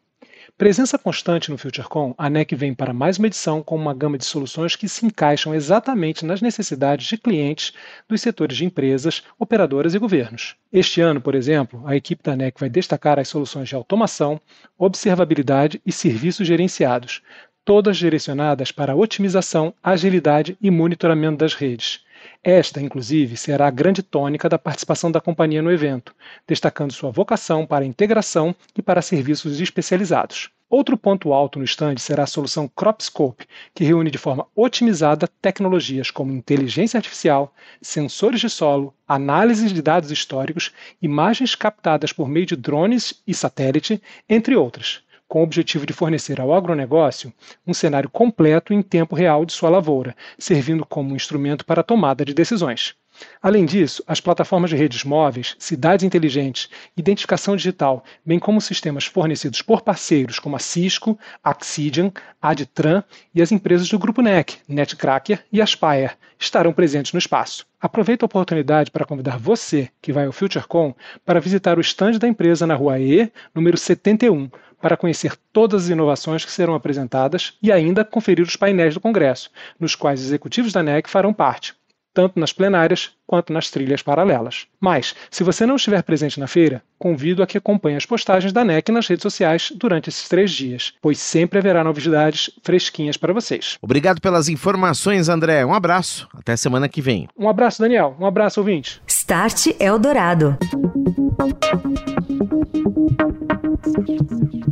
Presença 0.63 0.97
constante 0.97 1.51
no 1.51 1.59
FutureCon, 1.59 2.15
a 2.17 2.31
NEC 2.31 2.55
vem 2.55 2.73
para 2.73 2.93
mais 2.93 3.19
uma 3.19 3.27
edição 3.27 3.65
com 3.65 3.75
uma 3.75 3.93
gama 3.93 4.17
de 4.17 4.25
soluções 4.25 4.77
que 4.77 4.89
se 4.89 5.05
encaixam 5.05 5.53
exatamente 5.53 6.25
nas 6.25 6.41
necessidades 6.41 7.05
de 7.09 7.19
clientes 7.19 7.73
dos 8.09 8.21
setores 8.21 8.57
de 8.57 8.65
empresas, 8.65 9.25
operadoras 9.41 9.93
e 9.93 9.99
governos. 9.99 10.55
Este 10.73 11.01
ano, 11.01 11.21
por 11.21 11.35
exemplo, 11.35 11.83
a 11.85 11.97
equipe 11.97 12.23
da 12.23 12.37
NEC 12.37 12.61
vai 12.61 12.71
destacar 12.71 13.19
as 13.19 13.27
soluções 13.27 13.69
de 13.69 13.75
automação, 13.75 14.41
observabilidade 14.79 15.83
e 15.85 15.91
serviços 15.91 16.47
gerenciados, 16.47 17.23
todas 17.65 17.97
direcionadas 17.97 18.71
para 18.71 18.95
otimização, 18.95 19.75
agilidade 19.83 20.57
e 20.63 20.71
monitoramento 20.71 21.39
das 21.39 21.55
redes. 21.55 22.05
Esta, 22.45 22.81
inclusive, 22.81 23.37
será 23.37 23.69
a 23.69 23.71
grande 23.71 24.03
tônica 24.03 24.49
da 24.49 24.59
participação 24.59 25.13
da 25.13 25.21
companhia 25.21 25.63
no 25.63 25.71
evento, 25.71 26.13
destacando 26.45 26.93
sua 26.93 27.13
vocação 27.13 27.65
para 27.65 27.85
integração 27.85 28.53
e 28.77 28.83
para 28.83 29.01
serviços 29.01 29.61
especializados. 29.61 30.51
Outro 30.69 30.99
ponto 30.99 31.33
alto 31.33 31.61
no 31.61 31.65
stand 31.65 31.99
será 31.99 32.25
a 32.25 32.27
solução 32.27 32.67
CropScope, 32.67 33.47
que 33.73 33.85
reúne 33.85 34.11
de 34.11 34.19
forma 34.19 34.49
otimizada 34.57 35.29
tecnologias 35.41 36.11
como 36.11 36.33
inteligência 36.33 36.99
artificial, 36.99 37.55
sensores 37.81 38.41
de 38.41 38.51
solo, 38.51 38.93
análise 39.07 39.73
de 39.73 39.81
dados 39.81 40.11
históricos, 40.11 40.73
imagens 41.01 41.55
captadas 41.55 42.13
por 42.13 42.29
meio 42.29 42.47
de 42.47 42.57
drones 42.57 43.23
e 43.25 43.33
satélite, 43.33 44.03
entre 44.29 44.57
outras 44.57 45.05
com 45.33 45.41
o 45.41 45.45
objetivo 45.45 45.87
de 45.87 45.95
fornecer 45.95 46.39
ao 46.43 46.53
agronegócio 46.53 47.33
um 47.67 47.73
cenário 47.73 48.11
completo 48.11 48.75
em 48.75 48.83
tempo 48.83 49.17
real 49.17 49.47
de 49.47 49.55
sua 49.55 49.71
lavoura, 49.71 50.15
servindo 50.39 50.85
como 50.85 51.17
instrumento 51.17 51.65
para 51.65 51.81
a 51.81 51.83
tomada 51.83 52.23
de 52.23 52.35
decisões. 52.35 52.95
Além 53.43 53.65
disso, 53.65 54.03
as 54.07 54.21
plataformas 54.21 54.71
de 54.71 54.77
redes 54.77 55.05
móveis, 55.05 55.57
cidades 55.59 56.05
inteligentes, 56.05 56.69
identificação 56.97 57.57
digital, 57.57 58.05
bem 58.25 58.39
como 58.39 58.61
sistemas 58.61 59.05
fornecidos 59.05 59.63
por 59.63 59.83
parceiros 59.83 60.39
como 60.39 60.57
a 60.57 60.59
Cisco, 60.59 61.19
Axidian, 61.43 62.13
Adtran 62.41 63.03
e 63.35 63.43
as 63.43 63.53
empresas 63.53 63.89
do 63.89 63.99
grupo 63.99 64.23
NEC, 64.23 64.59
Netcracker 64.69 65.45
e 65.53 65.61
Aspire, 65.61 66.13
estarão 66.39 66.73
presentes 66.73 67.13
no 67.13 67.19
espaço. 67.19 67.67
Aproveito 67.81 68.23
a 68.23 68.27
oportunidade 68.27 68.91
para 68.91 69.05
convidar 69.05 69.39
você, 69.39 69.89
que 70.01 70.13
vai 70.13 70.27
ao 70.27 70.33
FutureCon, 70.33 70.95
para 71.25 71.41
visitar 71.41 71.79
o 71.79 71.81
estande 71.81 72.19
da 72.19 72.29
empresa 72.29 72.67
na 72.67 72.75
Rua 72.75 72.99
E, 72.99 73.31
número 73.55 73.77
71, 73.77 74.49
para 74.81 74.97
conhecer 74.97 75.37
todas 75.53 75.85
as 75.85 75.89
inovações 75.91 76.45
que 76.45 76.51
serão 76.51 76.75
apresentadas 76.75 77.57
e 77.63 77.71
ainda 77.71 78.05
conferir 78.05 78.45
os 78.45 78.57
painéis 78.57 78.95
do 78.95 79.01
Congresso, 79.01 79.51
nos 79.79 79.95
quais 79.95 80.21
executivos 80.21 80.73
da 80.73 80.83
NEC 80.83 81.09
farão 81.09 81.33
parte, 81.33 81.75
tanto 82.13 82.39
nas 82.39 82.53
plenárias 82.53 83.11
quanto 83.27 83.53
nas 83.53 83.71
trilhas 83.71 84.03
paralelas. 84.03 84.67
Mas, 84.81 85.15
se 85.31 85.43
você 85.43 85.65
não 85.65 85.77
estiver 85.77 86.03
presente 86.03 86.39
na 86.39 86.47
feira, 86.47 86.83
convido 86.99 87.43
a 87.43 87.47
que 87.47 87.59
acompanhe 87.59 87.97
as 87.97 88.07
postagens 88.07 88.53
da 88.53 88.65
NEC 88.65 88.91
nas 88.91 89.07
redes 89.07 89.23
sociais 89.23 89.73
durante 89.75 90.09
esses 90.09 90.29
três 90.29 90.51
dias, 90.51 90.93
pois 91.01 91.19
sempre 91.19 91.59
haverá 91.59 91.83
novidades 91.83 92.51
fresquinhas 92.63 93.17
para 93.17 93.33
vocês. 93.33 93.79
Obrigado 93.81 94.21
pelas 94.21 94.49
informações, 94.49 95.29
André. 95.29 95.65
Um 95.65 95.75
abraço. 95.75 96.29
Até 96.35 96.57
semana 96.57 96.89
que 96.89 97.01
vem. 97.01 97.29
Um 97.39 97.49
abraço, 97.49 97.81
Daniel. 97.81 98.17
Um 98.21 98.27
abraço, 98.27 98.61
ouvinte. 98.61 99.01
Start 99.07 99.69
Eldorado. 99.81 100.59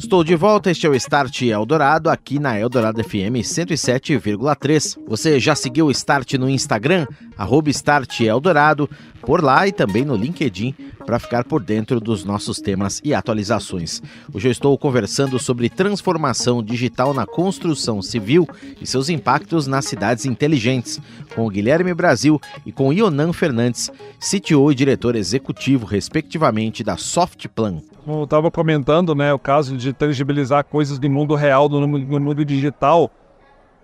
Estou 0.01 0.25
de 0.25 0.35
volta, 0.35 0.71
este 0.71 0.87
é 0.87 0.89
o 0.89 0.95
Start 0.95 1.43
Eldorado, 1.43 2.09
aqui 2.09 2.39
na 2.39 2.59
Eldorado 2.59 3.05
FM 3.05 3.45
107,3. 3.45 4.99
Você 5.07 5.39
já 5.39 5.55
seguiu 5.55 5.87
o 5.87 5.91
Start 5.91 6.33
no 6.35 6.49
Instagram, 6.49 7.07
arroba 7.37 7.69
Start 7.69 8.23
Eldorado, 8.23 8.89
por 9.21 9.45
lá 9.45 9.69
e 9.69 9.73
também 9.73 10.03
no 10.03 10.17
LinkedIn, 10.17 10.75
para 11.05 11.19
ficar 11.19 11.45
por 11.45 11.63
dentro 11.63 12.01
dos 12.01 12.25
nossos 12.25 12.61
temas 12.61 12.99
e 13.05 13.13
atualizações. 13.13 14.01
Hoje 14.33 14.49
eu 14.49 14.53
estou 14.53 14.77
conversando 14.79 15.39
sobre 15.39 15.69
transformação 15.69 16.63
digital 16.63 17.13
na 17.13 17.27
construção 17.27 18.01
civil 18.01 18.49
e 18.81 18.87
seus 18.87 19.11
impactos 19.11 19.67
nas 19.67 19.85
cidades 19.85 20.25
inteligentes, 20.25 20.99
com 21.35 21.47
o 21.47 21.51
Guilherme 21.51 21.93
Brasil 21.93 22.41
e 22.65 22.73
com 22.73 22.91
Ionan 22.91 23.35
Fernandes, 23.35 23.91
CTO 24.19 24.73
e 24.73 24.75
diretor 24.75 25.15
executivo, 25.15 25.85
respectivamente, 25.85 26.83
da 26.83 26.97
Softplan 26.97 27.83
como 28.11 28.23
eu 28.23 28.25
estava 28.25 28.51
comentando, 28.51 29.15
né, 29.15 29.33
o 29.33 29.39
caso 29.39 29.77
de 29.77 29.93
tangibilizar 29.93 30.65
coisas 30.65 30.99
do 30.99 31.09
mundo 31.09 31.37
real, 31.37 31.69
do 31.69 31.87
mundo 31.87 32.45
digital, 32.45 33.09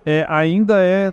é, 0.05 0.27
ainda 0.29 0.81
é 0.81 1.13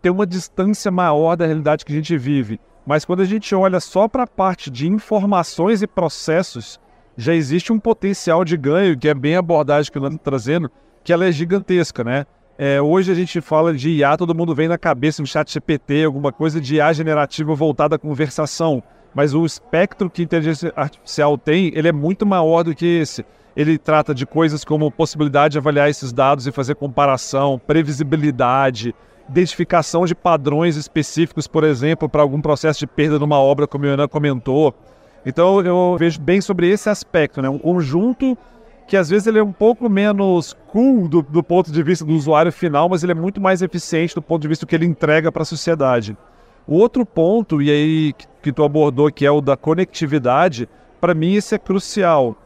ter 0.00 0.10
uma 0.10 0.26
distância 0.26 0.90
maior 0.90 1.36
da 1.36 1.46
realidade 1.46 1.84
que 1.84 1.92
a 1.92 1.94
gente 1.94 2.16
vive. 2.18 2.58
Mas 2.84 3.04
quando 3.04 3.20
a 3.20 3.24
gente 3.24 3.54
olha 3.54 3.78
só 3.78 4.08
para 4.08 4.24
a 4.24 4.26
parte 4.26 4.68
de 4.68 4.88
informações 4.88 5.80
e 5.80 5.86
processos, 5.86 6.80
já 7.16 7.32
existe 7.32 7.72
um 7.72 7.78
potencial 7.78 8.44
de 8.44 8.56
ganho, 8.56 8.98
que 8.98 9.08
é 9.08 9.14
bem 9.14 9.36
a 9.36 9.38
abordagem 9.38 9.92
que 9.92 9.98
o 9.98 10.02
Lando 10.02 10.16
está 10.16 10.30
trazendo, 10.30 10.68
que 11.04 11.12
ela 11.12 11.24
é 11.24 11.30
gigantesca, 11.30 12.02
né? 12.02 12.26
É, 12.58 12.80
hoje 12.80 13.12
a 13.12 13.14
gente 13.14 13.40
fala 13.40 13.72
de 13.72 13.90
IA, 13.90 14.16
todo 14.16 14.34
mundo 14.34 14.54
vem 14.54 14.68
na 14.68 14.78
cabeça 14.78 15.22
um 15.22 15.26
chat 15.26 15.52
GPT, 15.52 16.04
alguma 16.04 16.32
coisa 16.32 16.60
de 16.60 16.76
IA 16.76 16.92
generativa 16.92 17.54
voltada 17.54 17.96
à 17.96 17.98
conversação 17.98 18.82
mas 19.14 19.32
o 19.32 19.44
espectro 19.44 20.10
que 20.10 20.22
a 20.22 20.24
inteligência 20.24 20.72
artificial 20.74 21.38
tem, 21.38 21.70
ele 21.74 21.88
é 21.88 21.92
muito 21.92 22.26
maior 22.26 22.64
do 22.64 22.74
que 22.74 22.86
esse. 22.86 23.24
Ele 23.56 23.78
trata 23.78 24.14
de 24.14 24.26
coisas 24.26 24.64
como 24.64 24.90
possibilidade 24.90 25.52
de 25.52 25.58
avaliar 25.58 25.88
esses 25.88 26.12
dados 26.12 26.46
e 26.46 26.52
fazer 26.52 26.74
comparação, 26.74 27.60
previsibilidade, 27.64 28.94
identificação 29.28 30.04
de 30.04 30.14
padrões 30.14 30.76
específicos, 30.76 31.46
por 31.46 31.62
exemplo, 31.62 32.08
para 32.08 32.22
algum 32.22 32.40
processo 32.40 32.80
de 32.80 32.86
perda 32.86 33.18
numa 33.18 33.38
obra, 33.38 33.66
como 33.66 33.86
a 33.86 33.90
Ana 33.90 34.08
comentou. 34.08 34.74
Então 35.24 35.60
eu 35.60 35.96
vejo 35.98 36.20
bem 36.20 36.40
sobre 36.40 36.68
esse 36.68 36.90
aspecto, 36.90 37.40
né? 37.40 37.48
um 37.48 37.58
conjunto 37.58 38.36
que 38.86 38.96
às 38.96 39.08
vezes 39.08 39.26
ele 39.26 39.38
é 39.38 39.42
um 39.42 39.52
pouco 39.52 39.88
menos 39.88 40.54
cool 40.66 41.08
do, 41.08 41.22
do 41.22 41.42
ponto 41.42 41.72
de 41.72 41.82
vista 41.82 42.04
do 42.04 42.12
usuário 42.12 42.52
final, 42.52 42.88
mas 42.88 43.02
ele 43.02 43.12
é 43.12 43.14
muito 43.14 43.40
mais 43.40 43.62
eficiente 43.62 44.14
do 44.14 44.20
ponto 44.20 44.42
de 44.42 44.48
vista 44.48 44.66
que 44.66 44.74
ele 44.74 44.84
entrega 44.84 45.32
para 45.32 45.42
a 45.42 45.46
sociedade. 45.46 46.16
O 46.66 46.76
outro 46.76 47.04
ponto, 47.04 47.60
e 47.60 47.70
aí 47.70 48.14
que, 48.42 48.52
tu 48.52 48.64
abordou, 48.64 49.10
que 49.10 49.26
é 49.26 49.30
o 49.30 49.40
da 49.40 49.56
conectividade, 49.56 50.68
para 51.00 51.14
mim 51.14 51.32
isso 51.32 51.54
é 51.54 51.58
crucial. 51.58 52.36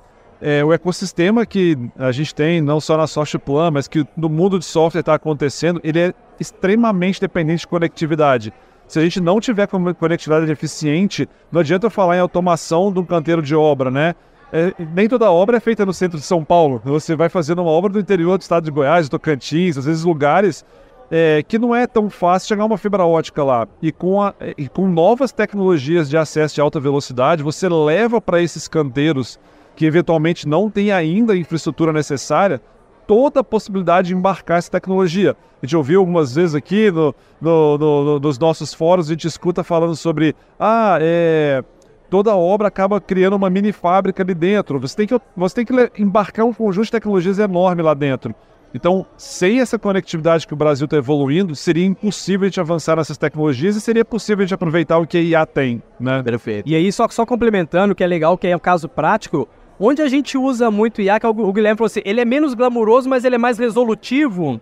É, 0.41 0.65
o 0.65 0.73
ecossistema 0.73 1.45
que 1.45 1.77
a 1.99 2.13
gente 2.13 2.35
tem, 2.35 2.61
não 2.61 2.81
só 2.81 2.97
na 2.97 3.07
Softplan, 3.07 3.73
mas 3.73 3.89
que 3.89 4.07
no 4.17 4.29
mundo 4.29 4.59
de 4.59 4.65
software 4.65 5.01
está 5.01 5.15
acontecendo, 5.15 5.81
ele 5.83 5.99
é 5.99 6.15
extremamente 6.39 7.21
dependente 7.21 7.61
de 7.61 7.69
conectividade. 7.69 8.53
Se 8.87 8.99
a 8.99 9.03
gente 9.03 9.21
não 9.21 9.41
tiver 9.41 9.67
conectividade 9.67 10.51
eficiente, 10.51 11.29
não 11.53 11.61
adianta 11.61 11.87
eu 11.87 11.91
falar 11.91 12.17
em 12.17 12.21
automação 12.21 12.93
de 12.93 12.99
um 12.99 13.05
canteiro 13.05 13.43
de 13.43 13.55
obra, 13.55 13.91
né? 13.91 14.15
É, 14.51 14.73
nem 14.95 15.09
toda 15.09 15.31
obra 15.31 15.59
é 15.59 15.61
feita 15.61 15.85
no 15.85 15.93
centro 15.93 16.19
de 16.19 16.25
São 16.25 16.43
Paulo. 16.43 16.81
Você 16.85 17.15
vai 17.15 17.29
fazendo 17.29 17.61
uma 17.61 17.71
obra 17.71 17.93
do 17.93 18.01
interior 18.01 18.39
do 18.39 18.41
estado 18.41 18.65
de 18.65 18.71
Goiás, 18.71 19.09
Tocantins, 19.09 19.77
às 19.77 19.85
vezes 19.85 20.05
lugares 20.05 20.65
é, 21.11 21.43
que 21.43 21.59
não 21.59 21.75
é 21.75 21.87
tão 21.87 22.11
fácil 22.11 22.49
chegar 22.49 22.65
uma 22.65 22.79
fibra 22.79 23.05
ótica 23.05 23.43
lá. 23.43 23.67
E 23.81 23.91
com, 23.91 24.21
a, 24.23 24.35
e 24.57 24.69
com 24.69 24.88
novas 24.88 25.33
tecnologias 25.33 26.09
de 26.09 26.17
acesso 26.17 26.55
de 26.55 26.61
alta 26.61 26.79
velocidade, 26.79 27.43
você 27.43 27.69
leva 27.69 28.21
para 28.21 28.43
esses 28.43 28.69
canteiros 28.69 29.38
que 29.75 29.87
eventualmente 29.87 30.47
não 30.49 30.69
têm 30.69 30.91
ainda 30.91 31.33
a 31.33 31.37
infraestrutura 31.37 31.93
necessária, 31.93 32.61
toda 33.07 33.41
a 33.41 33.45
possibilidade 33.45 34.09
de 34.09 34.15
embarcar 34.15 34.59
essa 34.59 34.71
tecnologia. 34.71 35.37
A 35.62 35.67
gente 35.67 35.77
ouviu 35.77 36.00
algumas 36.00 36.35
vezes 36.35 36.55
aqui 36.55 36.91
no, 36.91 37.15
no, 37.41 37.79
no, 37.79 38.21
nos 38.21 38.38
nossos 38.38 38.75
fóruns, 38.75 39.07
a 39.07 39.12
gente 39.12 39.27
escuta 39.27 39.65
falando 39.65 39.97
sobre 39.97 40.35
ah, 40.59 40.99
é, 41.00 41.65
toda 42.11 42.37
obra 42.37 42.69
acaba 42.69 43.00
criando 43.00 43.35
uma 43.35 43.49
mini 43.49 43.73
fábrica 43.73 44.23
ali 44.23 44.35
dentro. 44.35 44.79
Você 44.81 44.97
tem 44.97 45.07
que, 45.07 45.21
você 45.37 45.55
tem 45.55 45.65
que 45.65 46.03
embarcar 46.03 46.45
um 46.45 46.53
conjunto 46.53 46.87
de 46.87 46.93
tecnologias 46.93 47.38
enorme 47.38 47.81
lá 47.81 47.95
dentro. 47.95 48.35
Então, 48.75 49.07
sem 49.17 49.61
essa 49.61 49.79
conectividade 49.79 50.47
que 50.47 50.53
o 50.53 50.57
Brasil 50.57 50.85
está 50.85 50.97
evoluindo, 50.97 51.57
seria 51.57 51.87
impossível 51.87 52.45
a 52.45 52.49
gente 52.49 52.61
avançar 52.61 52.97
nessas 52.97 53.17
tecnologias 53.17 53.77
e 53.77 53.81
seria 53.81 54.05
possível 54.05 54.43
a 54.43 54.47
gente 54.47 54.55
aproveitar 54.55 54.99
o 54.99 55.07
que 55.07 55.17
a 55.17 55.21
IA 55.21 55.47
tem, 55.47 55.83
né? 55.99 56.23
Perfeito. 56.23 56.69
E 56.69 56.75
aí, 56.75 56.93
só, 56.93 57.09
só 57.09 57.25
complementando, 57.25 57.95
que 57.95 58.05
é 58.05 58.07
legal, 58.07 58.37
que 58.37 58.47
é 58.47 58.55
o 58.55 58.61
caso 58.61 58.89
prático, 58.89 59.49
onde 59.81 60.03
a 60.03 60.09
gente 60.09 60.37
usa 60.37 60.71
muito 60.71 61.01
IA, 61.01 61.19
que 61.19 61.25
é 61.25 61.29
o, 61.29 61.33
o 61.33 61.53
Guilherme 61.53 61.79
falou 61.79 61.87
assim, 61.87 62.03
ele 62.05 62.21
é 62.21 62.25
menos 62.25 62.53
glamuroso, 62.53 63.09
mas 63.09 63.25
ele 63.25 63.37
é 63.37 63.39
mais 63.39 63.59
resolutivo. 63.59 64.61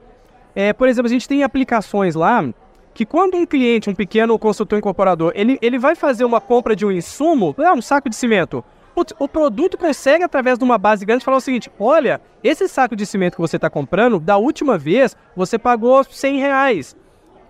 É, 0.54 0.72
por 0.72 0.88
exemplo, 0.88 1.08
a 1.08 1.12
gente 1.12 1.28
tem 1.28 1.42
aplicações 1.42 2.14
lá 2.14 2.44
que 2.94 3.04
quando 3.04 3.36
um 3.36 3.44
cliente, 3.44 3.90
um 3.90 3.94
pequeno 3.94 4.38
consultor 4.38 4.78
incorporador, 4.78 5.30
ele, 5.34 5.58
ele 5.60 5.78
vai 5.78 5.94
fazer 5.94 6.24
uma 6.24 6.40
compra 6.40 6.74
de 6.74 6.86
um 6.86 6.90
insumo, 6.90 7.54
ah, 7.58 7.74
um 7.74 7.82
saco 7.82 8.08
de 8.08 8.16
cimento, 8.16 8.64
Putz, 8.96 9.12
o 9.18 9.28
produto 9.28 9.76
consegue, 9.76 10.24
através 10.24 10.58
de 10.58 10.64
uma 10.64 10.78
base 10.78 11.04
grande, 11.04 11.22
falar 11.22 11.36
o 11.36 11.40
seguinte: 11.42 11.70
olha, 11.78 12.18
esse 12.42 12.66
saco 12.66 12.96
de 12.96 13.04
cimento 13.04 13.34
que 13.34 13.40
você 13.42 13.56
está 13.56 13.68
comprando, 13.68 14.18
da 14.18 14.38
última 14.38 14.78
vez 14.78 15.14
você 15.36 15.58
pagou 15.58 16.02
100 16.02 16.38
reais. 16.38 16.96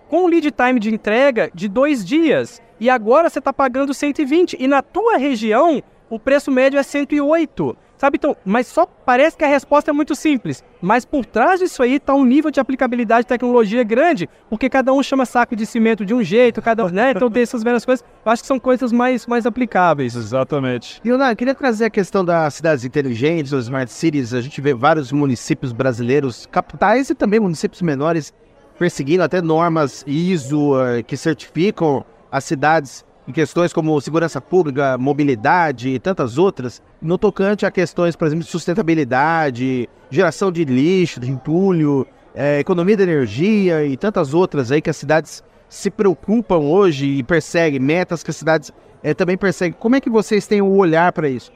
Com 0.09 0.25
um 0.25 0.27
lead 0.27 0.51
time 0.51 0.77
de 0.77 0.93
entrega 0.93 1.49
de 1.53 1.69
dois 1.69 2.05
dias. 2.05 2.61
E 2.81 2.89
agora 2.89 3.29
você 3.29 3.39
está 3.39 3.53
pagando 3.53 3.93
120. 3.93 4.57
E 4.59 4.67
na 4.67 4.81
tua 4.81 5.15
região, 5.15 5.81
o 6.09 6.19
preço 6.19 6.51
médio 6.51 6.77
é 6.77 6.83
108. 6.83 7.77
Sabe, 7.97 8.17
então, 8.17 8.37
mas 8.45 8.67
só 8.67 8.85
parece 8.85 9.35
que 9.35 9.43
a 9.43 9.47
resposta 9.47 9.89
é 9.89 9.93
muito 9.93 10.13
simples. 10.13 10.63
Mas 10.79 11.03
por 11.03 11.25
trás 11.25 11.59
disso 11.59 11.81
aí 11.81 11.95
está 11.95 12.13
um 12.13 12.23
nível 12.23 12.51
de 12.51 12.59
aplicabilidade 12.59 13.23
de 13.23 13.27
tecnologia 13.27 13.83
grande, 13.83 14.29
porque 14.49 14.69
cada 14.69 14.93
um 14.93 15.01
chama 15.01 15.25
saco 15.25 15.55
de 15.55 15.65
cimento 15.65 16.05
de 16.05 16.13
um 16.13 16.23
jeito, 16.23 16.61
cada 16.61 16.85
um, 16.85 16.89
né? 16.89 17.11
Então 17.11 17.29
tem 17.31 17.41
essas 17.41 17.63
várias 17.63 17.83
coisas. 17.83 18.05
Eu 18.23 18.31
acho 18.31 18.43
que 18.43 18.47
são 18.47 18.59
coisas 18.59 18.91
mais, 18.91 19.25
mais 19.25 19.47
aplicáveis. 19.47 20.15
Exatamente. 20.15 21.01
Leonardo, 21.03 21.35
queria 21.35 21.55
trazer 21.55 21.85
a 21.85 21.89
questão 21.89 22.23
das 22.23 22.53
cidades 22.53 22.85
inteligentes, 22.85 23.51
os 23.51 23.65
smart 23.65 23.91
cities. 23.91 24.33
A 24.33 24.41
gente 24.41 24.61
vê 24.61 24.75
vários 24.75 25.11
municípios 25.11 25.73
brasileiros, 25.73 26.47
capitais 26.51 27.09
e 27.09 27.15
também 27.15 27.39
municípios 27.39 27.81
menores, 27.81 28.31
perseguindo 28.77 29.23
até 29.23 29.41
normas 29.41 30.03
ISO 30.05 30.79
eh, 30.79 31.01
que 31.01 31.17
certificam 31.17 32.05
as 32.31 32.43
cidades 32.43 33.06
em 33.27 33.31
questões 33.31 33.73
como 33.73 33.99
segurança 33.99 34.39
pública, 34.39 34.97
mobilidade 34.97 35.89
e 35.89 35.99
tantas 35.99 36.37
outras, 36.37 36.81
no 37.01 37.17
tocante 37.17 37.65
a 37.65 37.71
questões, 37.71 38.15
por 38.15 38.25
exemplo, 38.25 38.45
de 38.45 38.49
sustentabilidade, 38.49 39.89
geração 40.09 40.51
de 40.51 40.63
lixo, 40.63 41.19
de 41.19 41.29
entulho, 41.29 42.07
é, 42.33 42.59
economia 42.59 42.95
de 42.95 43.03
energia 43.03 43.85
e 43.85 43.97
tantas 43.97 44.33
outras 44.33 44.71
aí 44.71 44.81
que 44.81 44.89
as 44.89 44.95
cidades 44.95 45.43
se 45.67 45.91
preocupam 45.91 46.59
hoje 46.59 47.05
e 47.05 47.23
perseguem, 47.23 47.79
metas 47.79 48.23
que 48.23 48.29
as 48.29 48.37
cidades 48.37 48.71
é, 49.03 49.13
também 49.13 49.37
perseguem. 49.37 49.77
Como 49.77 49.95
é 49.95 50.01
que 50.01 50.09
vocês 50.09 50.47
têm 50.47 50.61
o 50.61 50.65
um 50.65 50.77
olhar 50.77 51.11
para 51.11 51.27
isso? 51.27 51.51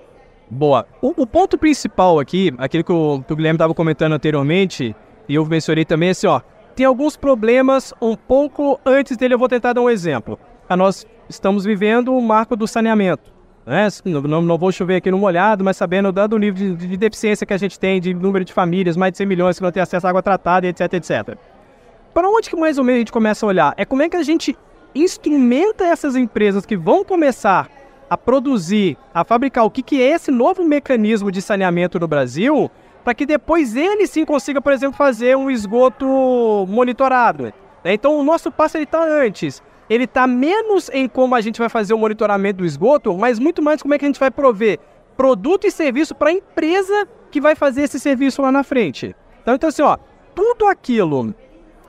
Boa. 0.50 0.86
O, 1.02 1.22
o, 1.22 1.26
ponto 1.26 1.58
principal 1.58 2.20
aqui, 2.20 2.54
aquilo 2.58 2.84
que 2.84 2.92
o, 2.92 3.24
que 3.26 3.32
o 3.32 3.36
Guilherme 3.38 3.56
estava 3.56 3.74
comentando 3.74 4.12
anteriormente, 4.12 4.94
e 5.30 5.36
eu 5.36 5.46
mencionei 5.46 5.86
também, 5.86 6.10
é 6.10 6.12
assim, 6.12 6.28
ó, 6.28 6.42
tem 6.76 6.86
alguns 6.86 7.16
problemas 7.16 7.94
um 8.02 8.18
pouco 8.18 8.78
antes 8.86 9.16
dele, 9.16 9.36
eu 9.36 9.40
vou 9.40 9.48
tentar 9.48 9.72
dar 9.72 9.82
um 9.82 9.90
exemplo. 9.90 10.38
A 10.68 10.76
nós 10.76 11.06
estamos 11.36 11.64
vivendo 11.66 12.16
o 12.16 12.22
marco 12.22 12.56
do 12.56 12.68
saneamento. 12.68 13.32
Né? 13.66 13.88
Não, 14.06 14.42
não, 14.42 14.58
vou 14.58 14.72
chover 14.72 14.98
aqui 14.98 15.12
no 15.12 15.18
molhado, 15.18 15.64
mas 15.64 15.78
sabendo 15.78 16.12
do 16.12 16.38
nível 16.38 16.76
de, 16.76 16.88
de, 16.88 16.98
deficiência 16.98 17.46
que 17.46 17.54
a 17.54 17.58
gente 17.58 17.80
tem, 17.80 18.02
de 18.02 18.14
número 18.14 18.44
de 18.44 18.54
famílias, 18.54 18.98
mais 18.98 19.12
de 19.12 19.18
100 19.20 19.28
milhões 19.28 19.58
que 19.58 19.64
não 19.64 19.72
têm 19.72 19.84
acesso 19.84 20.06
à 20.08 20.10
água 20.10 20.22
tratada, 20.22 20.68
etc, 20.68 20.94
etc. 20.94 21.38
Para 22.14 22.28
onde 22.30 22.50
que 22.50 22.56
mais 22.56 22.78
ou 22.78 22.84
menos 22.84 22.98
a 22.98 23.00
gente 23.00 23.12
começa 23.12 23.46
a 23.46 23.50
olhar? 23.50 23.74
É 23.78 23.86
como 23.86 24.02
é 24.02 24.10
que 24.10 24.18
a 24.18 24.24
gente 24.24 24.58
instrumenta 24.94 25.86
essas 25.86 26.16
empresas 26.16 26.66
que 26.66 26.76
vão 26.76 27.04
começar 27.06 27.70
a 28.10 28.18
produzir, 28.18 28.98
a 29.14 29.24
fabricar 29.24 29.64
o 29.64 29.72
que, 29.72 29.82
que 29.82 30.02
é 30.02 30.16
esse 30.16 30.32
novo 30.32 30.66
mecanismo 30.66 31.32
de 31.32 31.42
saneamento 31.42 31.98
no 31.98 32.08
Brasil, 32.08 32.70
para 33.06 33.14
que 33.14 33.26
depois 33.26 33.76
ele 33.76 34.06
sim 34.06 34.26
consiga, 34.26 34.62
por 34.62 34.74
exemplo, 34.74 34.98
fazer 34.98 35.38
um 35.38 35.50
esgoto 35.50 36.06
monitorado. 36.68 37.44
Né? 37.44 37.54
Então 37.86 38.20
o 38.20 38.24
nosso 38.24 38.52
passo 38.52 38.78
está 38.78 39.02
antes 39.02 39.64
ele 39.92 40.06
está 40.06 40.26
menos 40.26 40.90
em 40.94 41.06
como 41.06 41.36
a 41.36 41.42
gente 41.42 41.60
vai 41.60 41.68
fazer 41.68 41.94
o 41.94 41.98
monitoramento 41.98 42.60
do 42.60 42.66
esgoto, 42.66 43.14
mas 43.18 43.38
muito 43.38 43.62
mais 43.62 43.82
como 43.82 43.94
é 43.94 44.00
que 44.00 44.06
a 44.06 44.08
gente 44.08 44.22
vai 44.22 44.32
prover 44.32 44.80
produto 45.18 45.68
e 45.68 45.72
serviço 45.72 46.16
para 46.16 46.30
a 46.30 46.32
empresa 46.32 47.06
que 47.30 47.42
vai 47.42 47.56
fazer 47.56 47.82
esse 47.82 48.00
serviço 48.00 48.42
lá 48.42 48.54
na 48.54 48.64
frente. 48.64 49.14
Então, 49.42 49.54
então, 49.54 49.68
assim, 49.68 49.82
ó, 49.82 49.98
tudo 50.34 50.66
aquilo 50.66 51.36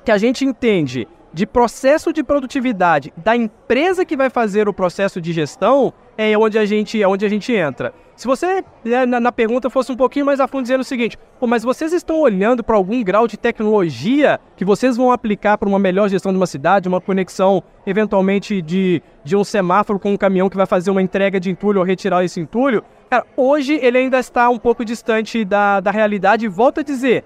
que 0.04 0.11
a 0.11 0.18
gente 0.18 0.44
entende 0.44 1.06
de 1.32 1.47
processo 1.47 2.12
de 2.12 2.25
produtividade 2.25 3.12
da 3.16 3.37
empresa 3.37 4.04
que 4.04 4.17
vai 4.17 4.28
fazer 4.28 4.69
o 4.69 4.75
processo 4.75 5.21
de 5.21 5.32
gestão 5.32 5.95
é 6.19 6.36
onde 6.36 6.58
a 6.58 6.67
gente, 6.67 7.00
é 7.00 7.06
onde 7.06 7.25
a 7.25 7.28
gente 7.28 7.52
entra. 7.52 7.95
Se 8.16 8.26
você, 8.26 8.62
né, 8.84 9.06
na, 9.06 9.18
na, 9.18 9.32
pergunta, 9.32 9.70
fosse 9.70 9.90
um 9.90 9.96
pouquinho 9.96 10.26
mais 10.26 10.38
a 10.38 10.46
fundo 10.46 10.62
dizendo 10.62 10.82
o 10.82 10.84
seguinte, 10.84 11.18
Pô, 11.40 11.46
mas 11.46 11.62
vocês 11.62 11.92
estão 11.92 12.20
olhando 12.20 12.62
para 12.62 12.76
algum 12.76 13.02
grau 13.02 13.26
de 13.26 13.36
tecnologia 13.36 14.38
que 14.56 14.64
vocês 14.64 14.96
vão 14.96 15.10
aplicar 15.10 15.58
para 15.58 15.68
uma 15.68 15.78
melhor 15.78 16.08
gestão 16.08 16.30
de 16.30 16.36
uma 16.36 16.46
cidade, 16.46 16.88
uma 16.88 17.00
conexão, 17.00 17.62
eventualmente, 17.86 18.62
de, 18.62 19.02
de 19.25 19.36
um 19.36 19.42
semáforo 19.42 19.98
com 19.98 20.12
um 20.12 20.16
caminhão 20.16 20.48
que 20.48 20.56
vai 20.56 20.66
fazer 20.66 20.90
uma 20.90 21.02
entrega 21.02 21.40
de 21.40 21.50
entulho 21.50 21.80
ou 21.80 21.84
retirar 21.84 22.25
esse 22.25 22.38
entulho? 22.38 22.84
Cara, 23.10 23.26
hoje 23.36 23.78
ele 23.82 23.98
ainda 23.98 24.18
está 24.18 24.48
um 24.50 24.58
pouco 24.58 24.84
distante 24.84 25.44
da, 25.44 25.80
da 25.80 25.90
realidade 25.90 26.44
e 26.44 26.48
volto 26.48 26.80
a 26.80 26.82
dizer, 26.82 27.25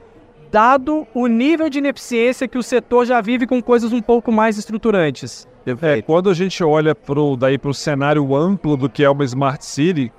dado 0.50 1.06
o 1.12 1.26
nível 1.26 1.68
de 1.68 1.78
ineficiência 1.78 2.48
que 2.48 2.56
o 2.56 2.62
setor 2.62 3.04
já 3.04 3.20
vive 3.20 3.46
com 3.46 3.62
coisas 3.62 3.92
um 3.92 4.00
pouco 4.00 4.32
mais 4.32 4.56
estruturantes. 4.56 5.46
É, 5.82 6.00
quando 6.00 6.30
a 6.30 6.34
gente 6.34 6.62
olha 6.62 6.94
pro, 6.94 7.36
daí 7.36 7.58
para 7.58 7.70
o 7.70 7.74
cenário 7.74 8.34
amplo 8.34 8.76
do 8.76 8.88
que 8.88 9.02
é 9.02 9.10
uma 9.10 9.24
Smart 9.24 9.64
City, 9.64 10.12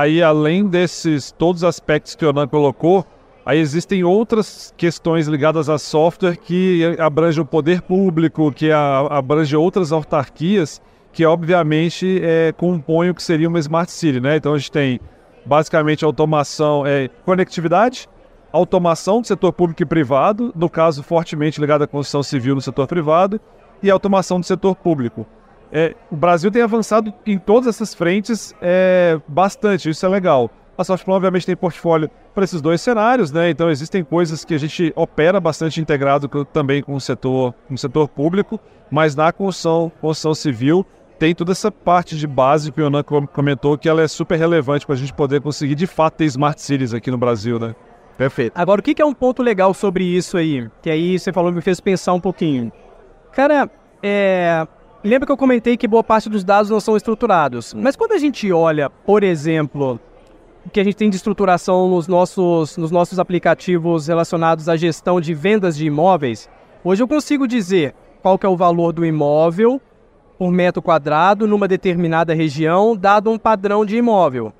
aí 0.00 0.22
além 0.22 0.66
desses 0.66 1.30
todos 1.32 1.62
os 1.62 1.68
aspectos 1.68 2.14
que 2.14 2.24
o 2.24 2.30
Onan 2.30 2.48
colocou, 2.48 3.04
aí 3.44 3.58
existem 3.58 4.02
outras 4.04 4.72
questões 4.76 5.26
ligadas 5.26 5.68
a 5.68 5.78
software 5.78 6.36
que 6.36 6.96
abrange 6.98 7.40
o 7.40 7.44
poder 7.44 7.82
público, 7.82 8.50
que 8.52 8.70
abrange 8.72 9.54
outras 9.54 9.92
autarquias, 9.92 10.80
que 11.12 11.26
obviamente 11.26 12.20
é, 12.22 12.52
compõem 12.52 13.10
o 13.10 13.14
que 13.14 13.22
seria 13.22 13.48
uma 13.48 13.58
Smart 13.58 13.92
City, 13.92 14.20
né? 14.20 14.36
Então 14.36 14.54
a 14.54 14.58
gente 14.58 14.72
tem 14.72 14.98
basicamente 15.44 16.04
automação, 16.04 16.86
é, 16.86 17.08
conectividade, 17.24 18.08
automação 18.50 19.20
do 19.20 19.26
setor 19.26 19.52
público 19.52 19.82
e 19.82 19.86
privado, 19.86 20.52
no 20.56 20.70
caso 20.70 21.02
fortemente 21.02 21.60
ligado 21.60 21.82
à 21.82 21.86
construção 21.86 22.22
civil 22.22 22.54
no 22.54 22.60
setor 22.62 22.86
privado, 22.86 23.38
e 23.82 23.90
automação 23.90 24.40
do 24.40 24.46
setor 24.46 24.74
público. 24.74 25.26
É, 25.72 25.94
o 26.10 26.16
Brasil 26.16 26.50
tem 26.50 26.60
avançado 26.60 27.12
em 27.26 27.38
todas 27.38 27.66
essas 27.66 27.94
frentes 27.94 28.54
é, 28.60 29.18
bastante, 29.26 29.88
isso 29.88 30.04
é 30.04 30.08
legal. 30.08 30.50
A 30.76 30.84
Softplan, 30.84 31.16
obviamente, 31.16 31.46
tem 31.46 31.56
portfólio 31.56 32.10
para 32.34 32.44
esses 32.44 32.60
dois 32.60 32.80
cenários, 32.80 33.30
né? 33.30 33.50
Então, 33.50 33.70
existem 33.70 34.04
coisas 34.04 34.44
que 34.44 34.54
a 34.54 34.58
gente 34.58 34.92
opera 34.96 35.40
bastante 35.40 35.80
integrado 35.80 36.28
com, 36.28 36.44
também 36.44 36.82
com 36.82 36.94
o 36.94 37.00
setor, 37.00 37.54
com 37.68 37.74
o 37.74 37.78
setor 37.78 38.08
público, 38.08 38.60
mas 38.90 39.14
na 39.14 39.32
construção, 39.32 39.90
construção 40.00 40.34
civil 40.34 40.84
tem 41.18 41.34
toda 41.34 41.52
essa 41.52 41.70
parte 41.70 42.16
de 42.16 42.26
base 42.26 42.72
que 42.72 42.80
o 42.80 42.84
Yonan 42.84 43.04
comentou 43.32 43.78
que 43.78 43.88
ela 43.88 44.02
é 44.02 44.08
super 44.08 44.36
relevante 44.36 44.84
para 44.84 44.94
a 44.94 44.98
gente 44.98 45.12
poder 45.12 45.40
conseguir, 45.40 45.74
de 45.74 45.86
fato, 45.86 46.14
ter 46.14 46.24
smart 46.24 46.60
cities 46.60 46.92
aqui 46.92 47.10
no 47.10 47.18
Brasil, 47.18 47.58
né? 47.58 47.74
Perfeito. 48.18 48.52
Agora, 48.56 48.80
o 48.80 48.82
que 48.82 49.00
é 49.00 49.04
um 49.04 49.14
ponto 49.14 49.42
legal 49.42 49.72
sobre 49.72 50.04
isso 50.04 50.36
aí? 50.36 50.68
Que 50.82 50.90
aí 50.90 51.18
você 51.18 51.32
falou 51.32 51.52
me 51.52 51.60
fez 51.60 51.80
pensar 51.80 52.12
um 52.12 52.20
pouquinho. 52.20 52.72
Cara, 53.30 53.70
é... 54.02 54.66
lembra 55.04 55.26
que 55.26 55.32
eu 55.32 55.36
comentei 55.36 55.76
que 55.76 55.88
boa 55.88 56.04
parte 56.04 56.28
dos 56.28 56.44
dados 56.44 56.70
não 56.70 56.80
são 56.80 56.96
estruturados. 56.96 57.74
Mas 57.74 57.96
quando 57.96 58.12
a 58.12 58.18
gente 58.18 58.50
olha, 58.52 58.88
por 58.88 59.22
exemplo, 59.22 60.00
o 60.64 60.70
que 60.70 60.80
a 60.80 60.84
gente 60.84 60.96
tem 60.96 61.10
de 61.10 61.16
estruturação 61.16 61.88
nos 61.88 62.06
nossos, 62.06 62.76
nos 62.76 62.90
nossos 62.90 63.18
aplicativos 63.18 64.06
relacionados 64.06 64.68
à 64.68 64.76
gestão 64.76 65.20
de 65.20 65.34
vendas 65.34 65.76
de 65.76 65.86
imóveis, 65.86 66.48
hoje 66.84 67.02
eu 67.02 67.08
consigo 67.08 67.48
dizer 67.48 67.94
qual 68.22 68.38
que 68.38 68.46
é 68.46 68.48
o 68.48 68.56
valor 68.56 68.92
do 68.92 69.04
imóvel 69.04 69.80
por 70.38 70.50
metro 70.50 70.80
quadrado 70.80 71.46
numa 71.46 71.68
determinada 71.68 72.34
região, 72.34 72.96
dado 72.96 73.30
um 73.30 73.38
padrão 73.38 73.84
de 73.84 73.96
imóvel. 73.96 74.52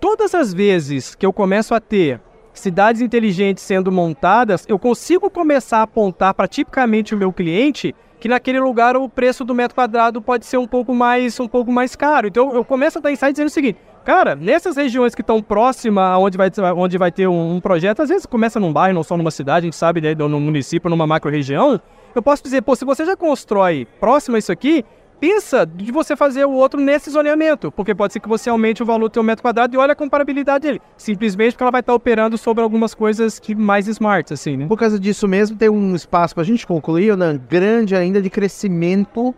Todas 0.00 0.34
as 0.34 0.52
vezes 0.52 1.14
que 1.14 1.24
eu 1.24 1.32
começo 1.32 1.74
a 1.74 1.80
ter 1.80 2.20
cidades 2.52 3.00
inteligentes 3.00 3.64
sendo 3.64 3.90
montadas, 3.90 4.64
eu 4.68 4.78
consigo 4.78 5.28
começar 5.28 5.78
a 5.78 5.82
apontar 5.82 6.34
para 6.34 6.46
tipicamente 6.46 7.14
o 7.14 7.18
meu 7.18 7.32
cliente 7.32 7.94
que 8.20 8.28
naquele 8.28 8.60
lugar 8.60 8.96
o 8.96 9.08
preço 9.08 9.44
do 9.44 9.54
metro 9.54 9.74
quadrado 9.74 10.20
pode 10.22 10.46
ser 10.46 10.56
um 10.56 10.66
pouco 10.66 10.94
mais, 10.94 11.38
um 11.38 11.48
pouco 11.48 11.70
mais 11.70 11.94
caro. 11.94 12.28
Então 12.28 12.54
eu 12.54 12.64
começo 12.64 12.98
a 12.98 13.00
dar 13.00 13.12
insight 13.12 13.32
dizendo 13.32 13.48
o 13.48 13.50
seguinte: 13.50 13.78
cara, 14.04 14.34
nessas 14.34 14.76
regiões 14.76 15.14
que 15.14 15.20
estão 15.20 15.42
próximas 15.42 16.18
onde 16.18 16.36
vai, 16.36 16.50
onde 16.76 16.98
vai 16.98 17.10
ter 17.10 17.26
um, 17.26 17.56
um, 17.56 17.60
projeto, 17.60 18.02
às 18.02 18.08
vezes 18.08 18.26
começa 18.26 18.60
num 18.60 18.72
bairro, 18.72 18.94
não 18.94 19.02
só 19.02 19.16
numa 19.16 19.30
cidade, 19.30 19.64
a 19.64 19.68
gente 19.68 19.76
sabe, 19.76 20.00
né, 20.00 20.14
num 20.14 20.40
município, 20.40 20.90
numa 20.90 21.06
macro 21.06 21.30
região. 21.30 21.80
Eu 22.14 22.22
posso 22.22 22.42
dizer, 22.44 22.62
pô, 22.62 22.76
se 22.76 22.84
você 22.84 23.04
já 23.04 23.16
constrói 23.16 23.86
próximo 23.98 24.36
a 24.36 24.38
isso 24.38 24.52
aqui, 24.52 24.84
pensa 25.20 25.64
de 25.66 25.90
você 25.90 26.16
fazer 26.16 26.44
o 26.44 26.52
outro 26.52 26.80
nesse 26.80 27.10
zoneamento, 27.10 27.70
porque 27.72 27.94
pode 27.94 28.12
ser 28.12 28.20
que 28.20 28.28
você 28.28 28.50
aumente 28.50 28.82
o 28.82 28.86
valor 28.86 29.08
do 29.08 29.14
seu 29.14 29.22
metro 29.22 29.42
quadrado 29.42 29.74
e 29.74 29.78
olha 29.78 29.92
a 29.92 29.96
comparabilidade 29.96 30.66
dele, 30.66 30.82
simplesmente 30.96 31.52
porque 31.52 31.62
ela 31.62 31.70
vai 31.70 31.80
estar 31.80 31.94
operando 31.94 32.36
sobre 32.36 32.62
algumas 32.62 32.94
coisas 32.94 33.38
que 33.38 33.54
mais 33.54 33.88
smart, 33.88 34.32
assim, 34.32 34.56
né? 34.56 34.66
Por 34.66 34.78
causa 34.78 34.98
disso 34.98 35.26
mesmo, 35.26 35.56
tem 35.56 35.68
um 35.68 35.94
espaço 35.94 36.34
para 36.34 36.42
a 36.42 36.46
gente 36.46 36.66
concluir, 36.66 37.16
né, 37.16 37.40
grande 37.48 37.94
ainda 37.94 38.20
de 38.20 38.30
crescimento 38.30 39.34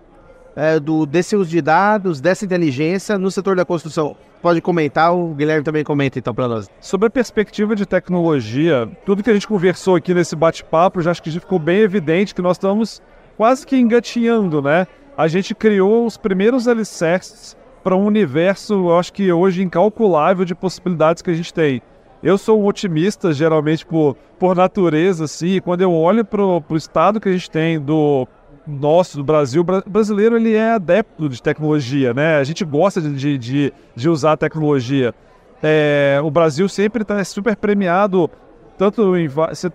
é, 0.56 0.80
do, 0.80 1.04
desse 1.04 1.36
uso 1.36 1.50
de 1.50 1.60
dados, 1.60 2.20
dessa 2.20 2.44
inteligência 2.44 3.18
no 3.18 3.30
setor 3.30 3.54
da 3.54 3.64
construção? 3.64 4.16
Pode 4.40 4.60
comentar, 4.60 5.14
o 5.14 5.34
Guilherme 5.34 5.64
também 5.64 5.84
comenta 5.84 6.18
então 6.18 6.34
para 6.34 6.48
nós. 6.48 6.70
Sobre 6.80 7.08
a 7.08 7.10
perspectiva 7.10 7.74
de 7.74 7.84
tecnologia, 7.84 8.88
tudo 9.04 9.22
que 9.22 9.30
a 9.30 9.34
gente 9.34 9.46
conversou 9.46 9.96
aqui 9.96 10.14
nesse 10.14 10.34
bate-papo 10.34 11.00
já 11.00 11.10
acho 11.10 11.22
que 11.22 11.30
ficou 11.30 11.58
bem 11.58 11.78
evidente 11.78 12.34
que 12.34 12.42
nós 12.42 12.56
estamos 12.56 13.02
quase 13.36 13.66
que 13.66 13.76
engatinhando, 13.76 14.62
né? 14.62 14.86
A 15.16 15.28
gente 15.28 15.54
criou 15.54 16.04
os 16.04 16.18
primeiros 16.18 16.68
alicerces 16.68 17.56
para 17.82 17.96
um 17.96 18.04
universo, 18.04 18.74
eu 18.74 18.98
acho 18.98 19.12
que 19.12 19.32
hoje 19.32 19.62
incalculável 19.62 20.44
de 20.44 20.54
possibilidades 20.54 21.22
que 21.22 21.30
a 21.30 21.34
gente 21.34 21.54
tem. 21.54 21.80
Eu 22.22 22.36
sou 22.36 22.60
um 22.60 22.66
otimista, 22.66 23.32
geralmente 23.32 23.86
por, 23.86 24.16
por 24.38 24.54
natureza, 24.54 25.24
assim, 25.24 25.56
e 25.56 25.60
quando 25.60 25.80
eu 25.80 25.92
olho 25.92 26.24
para 26.24 26.42
o 26.42 26.76
estado 26.76 27.20
que 27.20 27.28
a 27.28 27.32
gente 27.32 27.50
tem 27.50 27.80
do 27.80 28.28
nosso, 28.66 29.16
do 29.16 29.24
Brasil, 29.24 29.62
o 29.62 29.90
brasileiro 29.90 30.36
ele 30.36 30.54
é 30.54 30.72
adepto 30.72 31.28
de 31.28 31.40
tecnologia, 31.40 32.12
né? 32.12 32.36
A 32.36 32.44
gente 32.44 32.64
gosta 32.64 33.00
de, 33.00 33.38
de, 33.38 33.72
de 33.94 34.08
usar 34.08 34.32
a 34.32 34.36
tecnologia. 34.36 35.14
É, 35.62 36.20
o 36.22 36.30
Brasil 36.30 36.68
sempre 36.68 37.02
está 37.02 37.22
super 37.24 37.56
premiado, 37.56 38.28
tanto 38.76 39.16
em 39.16 39.28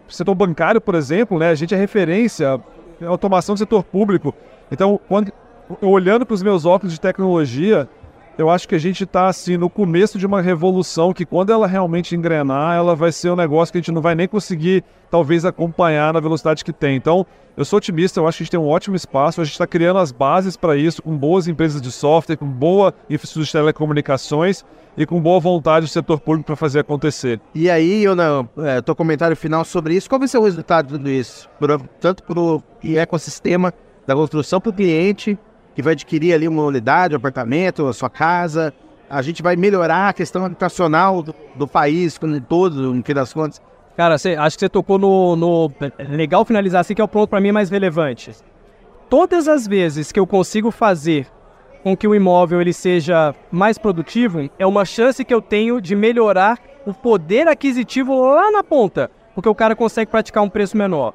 setor 0.08 0.36
bancário, 0.36 0.82
por 0.82 0.94
exemplo, 0.94 1.40
né? 1.40 1.50
A 1.50 1.56
gente 1.56 1.74
é 1.74 1.78
referência 1.78 2.60
automação 3.08 3.56
do 3.56 3.60
setor 3.60 3.84
público. 3.84 4.36
Então, 4.72 5.00
quando, 5.08 5.32
olhando 5.82 6.26
para 6.26 6.34
os 6.34 6.42
meus 6.42 6.66
óculos 6.66 6.94
de 6.94 7.02
tecnologia, 7.02 7.90
eu 8.38 8.50
acho 8.50 8.68
que 8.68 8.74
a 8.74 8.80
gente 8.80 9.04
está 9.04 9.28
assim 9.28 9.58
no 9.58 9.70
começo 9.70 10.18
de 10.18 10.26
uma 10.26 10.42
revolução 10.42 11.14
que 11.14 11.26
quando 11.26 11.52
ela 11.52 11.68
realmente 11.68 12.16
engrenar, 12.16 12.76
ela 12.76 12.96
vai 12.96 13.12
ser 13.12 13.30
um 13.30 13.36
negócio 13.36 13.72
que 13.72 13.78
a 13.78 13.82
gente 13.82 13.92
não 13.92 14.02
vai 14.02 14.16
nem 14.16 14.28
conseguir 14.28 14.84
talvez 15.10 15.44
acompanhar 15.44 16.14
na 16.14 16.20
velocidade 16.20 16.64
que 16.64 16.72
tem. 16.72 16.96
Então, 16.96 17.26
eu 17.58 17.66
sou 17.66 17.78
otimista, 17.78 18.20
eu 18.20 18.28
acho 18.28 18.38
que 18.38 18.44
a 18.44 18.46
gente 18.46 18.52
tem 18.52 18.60
um 18.60 18.68
ótimo 18.68 18.96
espaço, 18.96 19.42
a 19.42 19.44
gente 19.44 19.54
está 19.54 19.68
criando 19.68 20.00
as 20.00 20.12
bases 20.12 20.56
para 20.56 20.78
isso, 20.78 21.04
com 21.04 21.16
boas 21.18 21.50
empresas 21.50 21.82
de 21.82 21.92
software, 21.92 22.38
com 22.38 22.48
boa 22.48 22.94
infraestrutura 23.10 23.46
de 23.46 23.52
telecomunicações 23.52 24.64
e 24.98 25.06
com 25.06 25.20
boa 25.20 25.40
vontade 25.40 25.86
do 25.86 25.90
setor 25.90 26.20
público 26.22 26.48
para 26.48 26.56
fazer 26.56 26.80
acontecer. 26.80 27.42
E 27.54 27.70
aí, 27.70 28.04
eu 28.04 28.16
não, 28.16 28.50
é, 28.60 28.82
teu 28.82 28.96
comentário 28.96 29.36
final 29.36 29.66
sobre 29.66 29.96
isso, 29.96 30.10
qual 30.10 30.18
vai 30.18 30.30
ser 30.30 30.38
o 30.38 30.44
resultado 30.44 30.88
de 30.88 30.94
tudo 30.94 31.10
isso? 31.10 31.50
tanto 32.00 32.24
para 32.24 32.40
o 32.40 32.64
ecossistema 32.84 33.74
da 34.06 34.16
construção 34.16 34.60
para 34.60 34.70
o 34.70 34.74
cliente 34.74 35.38
que 35.74 35.82
vai 35.82 35.94
adquirir 35.94 36.34
ali 36.34 36.48
uma 36.48 36.64
unidade, 36.64 37.14
um 37.14 37.18
apartamento, 37.18 37.88
a 37.88 37.94
sua 37.94 38.10
casa. 38.10 38.74
A 39.10 39.22
gente 39.22 39.42
vai 39.42 39.56
melhorar 39.56 40.10
a 40.10 40.14
questão 40.14 40.46
habitacional 40.46 41.22
do, 41.22 41.36
do 41.56 41.68
país, 41.68 42.20
todo, 42.48 42.94
no 42.94 43.04
fim 43.04 43.14
das 43.14 43.34
contas. 43.34 43.62
Cara, 43.96 44.18
cê, 44.18 44.36
acho 44.36 44.58
que 44.58 44.62
você 44.62 44.70
tocou 44.70 44.98
no, 44.98 45.36
no, 45.36 45.72
Legal 46.10 46.46
finalizar 46.46 46.82
assim, 46.82 46.96
que 46.96 47.02
é 47.02 47.04
o 47.04 47.08
ponto 47.08 47.30
para 47.30 47.42
mim 47.42 47.52
mais 47.52 47.70
relevante. 47.70 48.32
Todas 49.10 49.48
as 49.48 49.68
vezes 49.68 50.12
que 50.12 50.20
eu 50.20 50.26
consigo 50.26 50.72
fazer 50.72 51.28
com 51.84 51.98
que 51.98 52.08
o 52.08 52.16
imóvel 52.16 52.62
ele 52.62 52.74
seja 52.74 53.36
mais 53.52 53.78
produtivo, 53.78 54.50
é 54.58 54.66
uma 54.66 54.86
chance 54.86 55.26
que 55.26 55.34
eu 55.34 55.42
tenho 55.42 55.82
de 55.82 55.96
melhorar 55.96 56.60
o 56.86 56.94
poder 56.94 57.48
aquisitivo 57.48 58.22
lá 58.22 58.52
na 58.52 58.64
ponta, 58.64 59.10
porque 59.34 59.50
o 59.50 59.56
cara 59.56 59.76
consegue 59.76 60.10
praticar 60.10 60.44
um 60.44 60.50
preço 60.50 60.78
menor. 60.78 61.14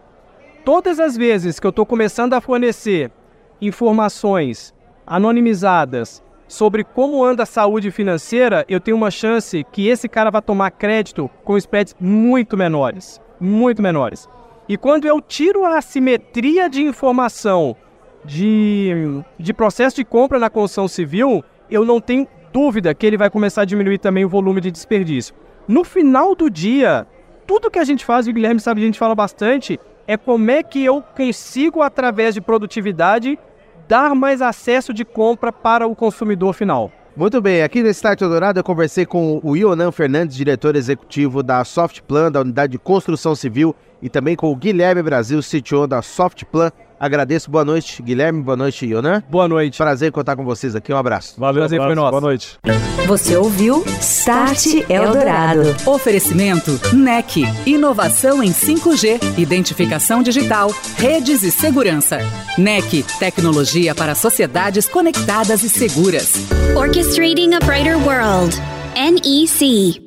Todas 0.67 0.99
as 0.99 1.17
vezes 1.17 1.61
que 1.61 1.67
eu 1.69 1.71
estou 1.71 1.87
começando 1.87 2.33
a 2.33 2.41
fornecer 2.41 3.13
informações 3.63 4.75
anonimizadas 5.07 6.21
sobre 6.49 6.83
como 6.83 7.25
anda 7.25 7.45
a 7.45 7.47
saúde 7.47 7.93
financeira, 7.93 8.65
eu 8.69 8.81
tenho 8.81 8.97
uma 8.97 9.09
chance 9.09 9.65
que 9.71 9.87
esse 9.87 10.09
cara 10.09 10.29
vai 10.29 10.43
tomar 10.43 10.73
crédito 10.73 11.31
com 11.45 11.57
spreads 11.57 11.95
muito 12.01 12.57
menores, 12.57 13.21
muito 13.39 13.81
menores. 13.81 14.29
E 14.69 14.77
quando 14.77 15.07
eu 15.07 15.21
tiro 15.21 15.65
a 15.65 15.79
assimetria 15.79 16.69
de 16.69 16.83
informação 16.83 17.77
de, 18.25 19.23
de 19.39 19.55
processo 19.55 19.95
de 19.95 20.05
compra 20.05 20.41
na 20.41 20.51
construção 20.51 20.89
civil, 20.89 21.45
eu 21.71 21.85
não 21.85 22.01
tenho 22.01 22.27
dúvida 22.53 22.93
que 22.93 23.07
ele 23.07 23.17
vai 23.17 23.31
começar 23.31 23.63
a 23.63 23.67
diminuir 23.67 23.99
também 23.99 24.25
o 24.25 24.29
volume 24.29 24.61
de 24.61 24.73
desperdício. 24.73 25.33
No 25.69 25.85
final 25.85 26.35
do 26.35 26.51
dia, 26.51 27.07
tudo 27.47 27.71
que 27.71 27.79
a 27.79 27.85
gente 27.85 28.05
faz, 28.05 28.27
o 28.27 28.33
Guilherme 28.33 28.59
sabe, 28.59 28.83
a 28.83 28.85
gente 28.85 28.99
fala 28.99 29.15
bastante, 29.15 29.79
é 30.07 30.17
como 30.17 30.51
é 30.51 30.63
que 30.63 30.85
eu 30.85 31.03
consigo, 31.03 31.83
através 31.83 32.35
de 32.35 32.41
produtividade, 32.41 33.39
dar 33.89 34.15
mais 34.15 34.41
acesso 34.43 34.93
de 34.93 35.05
compra 35.05 35.53
para 35.53 35.87
o 35.87 35.95
consumidor 35.95 36.55
final. 36.55 36.91
Muito 37.17 37.41
bem, 37.41 37.63
aqui 37.63 37.83
no 37.83 37.89
Start 37.89 38.21
Dourado 38.21 38.61
eu 38.61 38.65
conversei 38.65 39.07
com 39.07 39.41
o 39.43 39.57
Ionan 39.57 39.91
Fernandes, 39.91 40.37
diretor 40.37 40.77
executivo 40.77 41.43
da 41.43 41.65
Softplan, 41.65 42.31
da 42.31 42.43
Unidade 42.43 42.73
de 42.73 42.79
Construção 42.79 43.35
Civil, 43.35 43.75
e 44.03 44.11
também 44.11 44.37
com 44.37 44.53
o 44.53 44.57
Guilherme 44.57 45.03
Brasil, 45.03 45.41
CTO 45.41 45.87
da 45.87 46.03
Softplan. 46.03 46.71
Agradeço, 46.99 47.51
boa 47.51 47.65
noite, 47.65 48.03
Guilherme, 48.03 48.43
boa 48.43 48.57
noite, 48.57 48.87
Ionan. 48.87 49.23
Boa 49.29 49.47
noite. 49.47 49.77
Prazer 49.77 50.11
contar 50.11 50.35
com 50.37 50.45
vocês 50.45 50.75
aqui, 50.75 50.93
um 50.93 50.97
abraço. 50.97 51.35
Valeu, 51.39 51.63
Prazer 51.63 51.81
abraço. 51.81 51.89
foi 51.89 52.03
nosso. 52.03 52.11
Boa 52.11 52.21
noite. 52.21 52.59
Você 53.07 53.37
ouviu 53.37 53.85
Start 54.01 54.67
Eldorado. 54.89 55.77
Oferecimento 55.87 56.81
NEC, 56.93 57.45
inovação 57.67 58.43
em 58.43 58.51
5G, 58.53 59.39
identificação 59.39 60.23
digital, 60.23 60.75
redes 60.97 61.43
e 61.43 61.51
segurança. 61.51 62.19
NEC, 62.59 63.05
tecnologia 63.19 63.95
para 63.95 64.15
sociedades 64.15 64.89
conectadas 64.89 65.63
e 65.63 65.69
seguras. 65.69 66.33
Orchestrating 66.75 67.55
a 67.55 67.61
Brighter 67.61 67.97
World, 67.99 68.57
NEC. 68.97 70.06